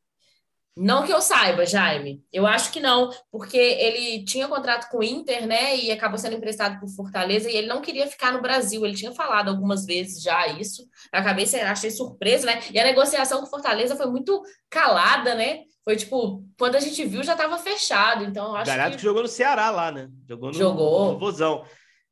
Não 0.77 1.05
que 1.05 1.13
eu 1.13 1.21
saiba, 1.21 1.67
Jaime. 1.67 2.23
Eu 2.33 2.47
acho 2.47 2.71
que 2.71 2.79
não, 2.79 3.11
porque 3.33 3.57
ele 3.57 4.25
tinha 4.25 4.47
contrato 4.47 4.89
com 4.89 4.99
o 4.99 5.03
Inter, 5.03 5.45
né? 5.45 5.77
E 5.77 5.91
acabou 5.91 6.17
sendo 6.17 6.37
emprestado 6.37 6.79
por 6.79 6.89
Fortaleza 6.91 7.51
e 7.51 7.57
ele 7.57 7.67
não 7.67 7.81
queria 7.81 8.07
ficar 8.07 8.31
no 8.31 8.41
Brasil. 8.41 8.87
Ele 8.87 8.95
tinha 8.95 9.11
falado 9.11 9.49
algumas 9.49 9.85
vezes 9.85 10.23
já 10.23 10.47
isso. 10.47 10.89
Acabei 11.11 11.47
achei 11.63 11.91
surpresa, 11.91 12.47
né? 12.47 12.61
E 12.73 12.79
a 12.79 12.85
negociação 12.85 13.41
com 13.41 13.47
Fortaleza 13.47 13.97
foi 13.97 14.07
muito 14.07 14.41
calada, 14.71 15.35
né? 15.35 15.65
Foi 15.89 15.97
tipo, 15.97 16.45
quando 16.59 16.75
a 16.75 16.81
gente 16.81 17.03
viu 17.07 17.23
já 17.23 17.33
estava 17.33 17.57
fechado. 17.57 18.23
Então, 18.23 18.55
acho 18.55 18.71
Galhardo 18.71 18.91
que... 18.91 18.99
que 18.99 19.03
jogou 19.03 19.23
no 19.23 19.29
Ceará 19.29 19.71
lá, 19.71 19.91
né? 19.91 20.11
Jogou 20.29 20.51
no, 20.51 20.55
Jogou. 20.55 21.13
no 21.15 21.19
Vozão. 21.19 21.65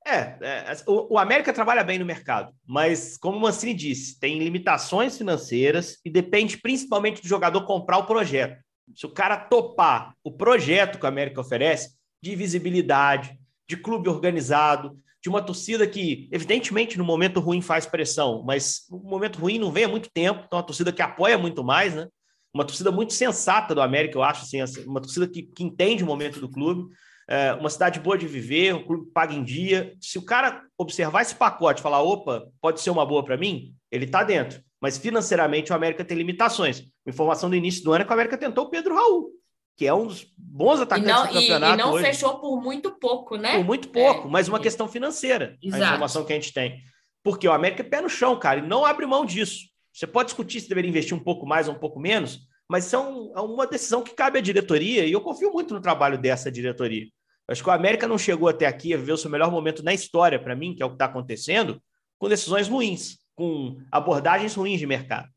É, 0.07 0.39
é 0.41 0.77
o, 0.87 1.13
o, 1.13 1.19
América 1.19 1.53
trabalha 1.53 1.85
bem 1.85 1.99
no 1.99 2.07
mercado, 2.07 2.55
mas 2.67 3.19
como 3.19 3.37
o 3.37 3.41
Mancini 3.41 3.75
disse, 3.75 4.19
tem 4.19 4.39
limitações 4.39 5.19
financeiras 5.19 5.99
e 6.03 6.09
depende 6.09 6.57
principalmente 6.57 7.21
do 7.21 7.29
jogador 7.29 7.67
comprar 7.67 7.99
o 7.99 8.07
projeto. 8.07 8.59
Se 8.95 9.05
o 9.05 9.11
cara 9.11 9.37
topar 9.37 10.15
o 10.25 10.33
projeto 10.33 10.99
que 10.99 11.05
o 11.05 11.09
América 11.09 11.43
oferece, 11.43 11.99
de 12.23 12.35
visibilidade, 12.35 13.39
de 13.69 13.77
clube 13.77 14.09
organizado, 14.09 14.99
de 15.23 15.29
uma 15.29 15.43
torcida 15.43 15.87
que, 15.87 16.31
evidentemente, 16.33 16.97
no 16.97 17.05
momento 17.05 17.41
ruim 17.41 17.61
faz 17.61 17.85
pressão, 17.85 18.43
mas 18.43 18.87
o 18.91 18.97
momento 18.97 19.39
ruim 19.39 19.59
não 19.59 19.71
vem 19.71 19.85
há 19.85 19.89
muito 19.89 20.09
tempo, 20.11 20.45
então 20.47 20.59
uma 20.59 20.65
torcida 20.65 20.91
que 20.91 21.03
apoia 21.03 21.37
muito 21.37 21.63
mais, 21.63 21.95
né? 21.95 22.09
Uma 22.57 22.65
torcida 22.65 22.91
muito 22.91 23.13
sensata 23.13 23.75
do 23.75 23.83
América, 23.83 24.17
eu 24.19 24.23
acho, 24.23 24.43
assim, 24.43 24.83
uma 24.85 25.01
torcida 25.01 25.29
que, 25.29 25.43
que 25.43 25.63
entende 25.63 26.03
o 26.03 26.07
momento 26.07 26.41
do 26.41 26.49
clube 26.49 26.89
é, 27.29 27.53
uma 27.55 27.69
cidade 27.69 27.99
boa 27.99 28.17
de 28.17 28.27
viver, 28.27 28.75
um 28.75 28.85
clube 28.85 29.11
paga 29.13 29.35
em 29.35 29.43
dia. 29.43 29.93
Se 30.01 30.19
o 30.19 30.23
cara 30.23 30.63
observar 30.79 31.23
esse 31.23 31.35
pacote 31.35 31.81
e 31.81 31.83
falar, 31.83 32.01
opa, 32.01 32.47
pode 32.61 32.81
ser 32.81 32.91
uma 32.91 33.05
boa 33.05 33.25
para 33.25 33.37
mim, 33.37 33.75
ele 33.91 34.05
está 34.05 34.23
dentro. 34.23 34.61
Mas 34.81 34.97
financeiramente 34.97 35.73
o 35.73 35.75
América 35.75 36.05
tem 36.05 36.17
limitações. 36.17 36.83
A 37.07 37.11
informação 37.11 37.51
do 37.51 37.57
início 37.57 37.83
do 37.83 37.93
ano 37.93 38.03
é 38.03 38.05
que 38.05 38.11
o 38.11 38.15
América 38.15 38.39
tentou 38.39 38.67
o 38.67 38.71
Pedro 38.71 38.95
Raul, 38.95 39.31
que 39.77 39.87
é 39.87 39.93
um 39.93 40.07
dos 40.07 40.27
bons 40.37 40.81
atacantes 40.81 41.13
não, 41.13 41.27
do 41.27 41.33
campeonato. 41.33 41.73
E, 41.73 41.75
e 41.75 41.85
não 41.85 41.93
hoje. 41.93 42.07
fechou 42.07 42.39
por 42.39 42.63
muito 42.63 42.93
pouco, 42.93 43.37
né? 43.37 43.57
Por 43.57 43.65
muito 43.65 43.89
pouco, 43.89 44.29
é, 44.29 44.31
mas 44.31 44.49
uma 44.49 44.61
questão 44.61 44.87
financeira, 44.87 45.57
Exato. 45.61 45.83
a 45.83 45.87
informação 45.87 46.25
que 46.25 46.33
a 46.33 46.37
gente 46.37 46.53
tem. 46.53 46.81
Porque 47.25 47.49
o 47.49 47.53
América 47.53 47.83
é 47.83 47.89
pé 47.89 48.01
no 48.01 48.09
chão, 48.09 48.39
cara, 48.39 48.61
e 48.61 48.67
não 48.67 48.85
abre 48.85 49.05
mão 49.05 49.25
disso. 49.25 49.65
Você 49.93 50.07
pode 50.07 50.27
discutir 50.27 50.61
se 50.61 50.69
deveria 50.69 50.91
investir 50.91 51.17
um 51.17 51.23
pouco 51.23 51.47
mais 51.47 51.67
ou 51.67 51.75
um 51.75 51.79
pouco 51.79 51.99
menos, 51.99 52.46
mas 52.69 52.85
são, 52.85 53.33
é 53.35 53.41
uma 53.41 53.67
decisão 53.67 54.03
que 54.03 54.15
cabe 54.15 54.39
à 54.39 54.43
diretoria, 54.43 55.05
e 55.05 55.13
eu 55.13 55.21
confio 55.21 55.53
muito 55.53 55.75
no 55.75 55.81
trabalho 55.81 56.19
dessa 56.19 56.51
diretoria. 56.51 57.07
Acho 57.49 57.63
que 57.63 57.69
o 57.69 57.73
América 57.73 58.09
não 58.09 58.19
chegou 58.19 58.49
até 58.49 58.67
aqui 58.67 58.93
a 58.93 58.97
viver 58.97 59.13
o 59.13 59.17
seu 59.17 59.31
melhor 59.31 59.51
momento 59.51 59.83
na 59.85 59.95
história, 59.95 60.39
para 60.39 60.57
mim, 60.57 60.75
que 60.75 60.83
é 60.83 60.87
o 60.87 60.91
que 60.91 60.97
está 60.97 61.05
acontecendo, 61.05 61.81
com 62.19 62.29
decisões 62.29 62.69
ruins, 62.69 63.19
com 63.37 63.79
abordagens 63.91 64.55
ruins 64.55 64.81
de 64.81 64.87
mercado. 64.87 65.29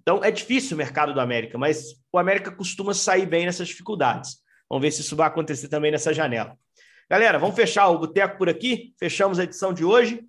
Então, 0.00 0.24
é 0.24 0.30
difícil 0.30 0.74
o 0.74 0.78
mercado 0.78 1.12
do 1.12 1.20
América, 1.20 1.58
mas 1.58 1.96
o 2.10 2.18
América 2.18 2.50
costuma 2.50 2.94
sair 2.94 3.26
bem 3.26 3.44
nessas 3.44 3.68
dificuldades. 3.68 4.38
Vamos 4.70 4.82
ver 4.82 4.90
se 4.90 5.02
isso 5.02 5.14
vai 5.14 5.26
acontecer 5.26 5.68
também 5.68 5.90
nessa 5.90 6.14
janela. 6.14 6.56
Galera, 7.10 7.38
vamos 7.38 7.56
fechar 7.56 7.88
o 7.88 7.98
Boteco 7.98 8.38
por 8.38 8.48
aqui. 8.48 8.94
Fechamos 8.98 9.38
a 9.38 9.44
edição 9.44 9.72
de 9.72 9.84
hoje. 9.84 10.24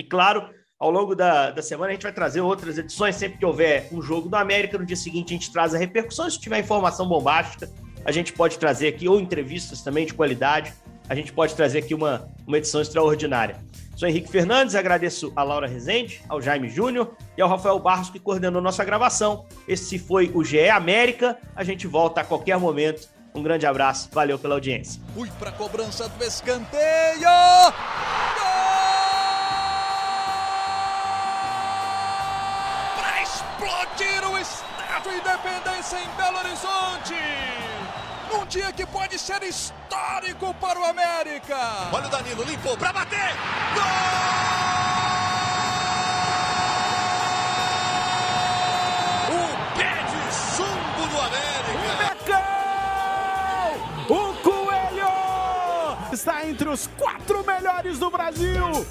E, 0.00 0.04
claro, 0.04 0.50
ao 0.78 0.90
longo 0.90 1.14
da, 1.14 1.50
da 1.50 1.62
semana 1.62 1.90
a 1.90 1.92
gente 1.94 2.02
vai 2.02 2.12
trazer 2.12 2.40
outras 2.40 2.78
edições. 2.78 3.16
Sempre 3.16 3.38
que 3.38 3.46
houver 3.46 3.88
um 3.92 4.02
jogo 4.02 4.28
do 4.28 4.36
América, 4.36 4.78
no 4.78 4.84
dia 4.84 4.96
seguinte 4.96 5.34
a 5.34 5.36
gente 5.36 5.50
traz 5.50 5.74
a 5.74 5.78
repercussão. 5.78 6.28
Se 6.28 6.38
tiver 6.38 6.58
informação 6.60 7.06
bombástica, 7.08 7.70
a 8.04 8.12
gente 8.12 8.32
pode 8.32 8.58
trazer 8.58 8.88
aqui, 8.88 9.08
ou 9.08 9.18
entrevistas 9.18 9.82
também 9.82 10.06
de 10.06 10.14
qualidade, 10.14 10.72
a 11.08 11.14
gente 11.14 11.32
pode 11.32 11.54
trazer 11.54 11.78
aqui 11.78 11.94
uma, 11.94 12.28
uma 12.46 12.58
edição 12.58 12.80
extraordinária. 12.80 13.56
Sou 13.96 14.06
Henrique 14.06 14.28
Fernandes, 14.28 14.74
agradeço 14.74 15.32
a 15.34 15.42
Laura 15.42 15.66
Rezende, 15.66 16.20
ao 16.28 16.42
Jaime 16.42 16.68
Júnior 16.68 17.16
e 17.36 17.40
ao 17.40 17.48
Rafael 17.48 17.78
Barros 17.78 18.10
que 18.10 18.18
coordenou 18.18 18.60
nossa 18.60 18.84
gravação. 18.84 19.46
Esse 19.66 19.98
foi 19.98 20.30
o 20.34 20.44
GE 20.44 20.68
América. 20.68 21.38
A 21.54 21.64
gente 21.64 21.86
volta 21.86 22.20
a 22.20 22.24
qualquer 22.24 22.58
momento. 22.58 23.08
Um 23.34 23.42
grande 23.42 23.66
abraço, 23.66 24.10
valeu 24.12 24.38
pela 24.38 24.54
audiência. 24.54 25.00
Fui 25.14 25.30
para 25.38 25.48
a 25.48 25.52
cobrança 25.52 26.08
do 26.10 26.24
escanteio. 26.24 27.28
Independência 35.12 35.98
em 35.98 36.08
Belo 36.16 36.38
Horizonte 36.38 37.14
num 38.32 38.44
dia 38.46 38.72
que 38.72 38.86
pode 38.86 39.18
ser 39.18 39.42
histórico 39.42 40.52
para 40.54 40.78
o 40.78 40.84
América. 40.84 41.56
Olha 41.92 42.06
o 42.06 42.10
Danilo, 42.10 42.42
limpou 42.44 42.76
para 42.76 42.92
bater. 42.92 43.34
Gol! 43.74 43.82
O 49.30 49.76
pé 49.76 50.04
de 50.04 50.20
chumbo 50.34 51.08
do 51.08 51.20
América. 51.20 52.06
Becão! 52.24 52.56
O 54.08 54.34
Coelho 54.42 55.14
está 56.12 56.46
entre 56.46 56.68
os 56.68 56.86
quatro 56.98 57.44
melhores 57.44 57.98
do 57.98 58.10
Brasil. 58.10 58.86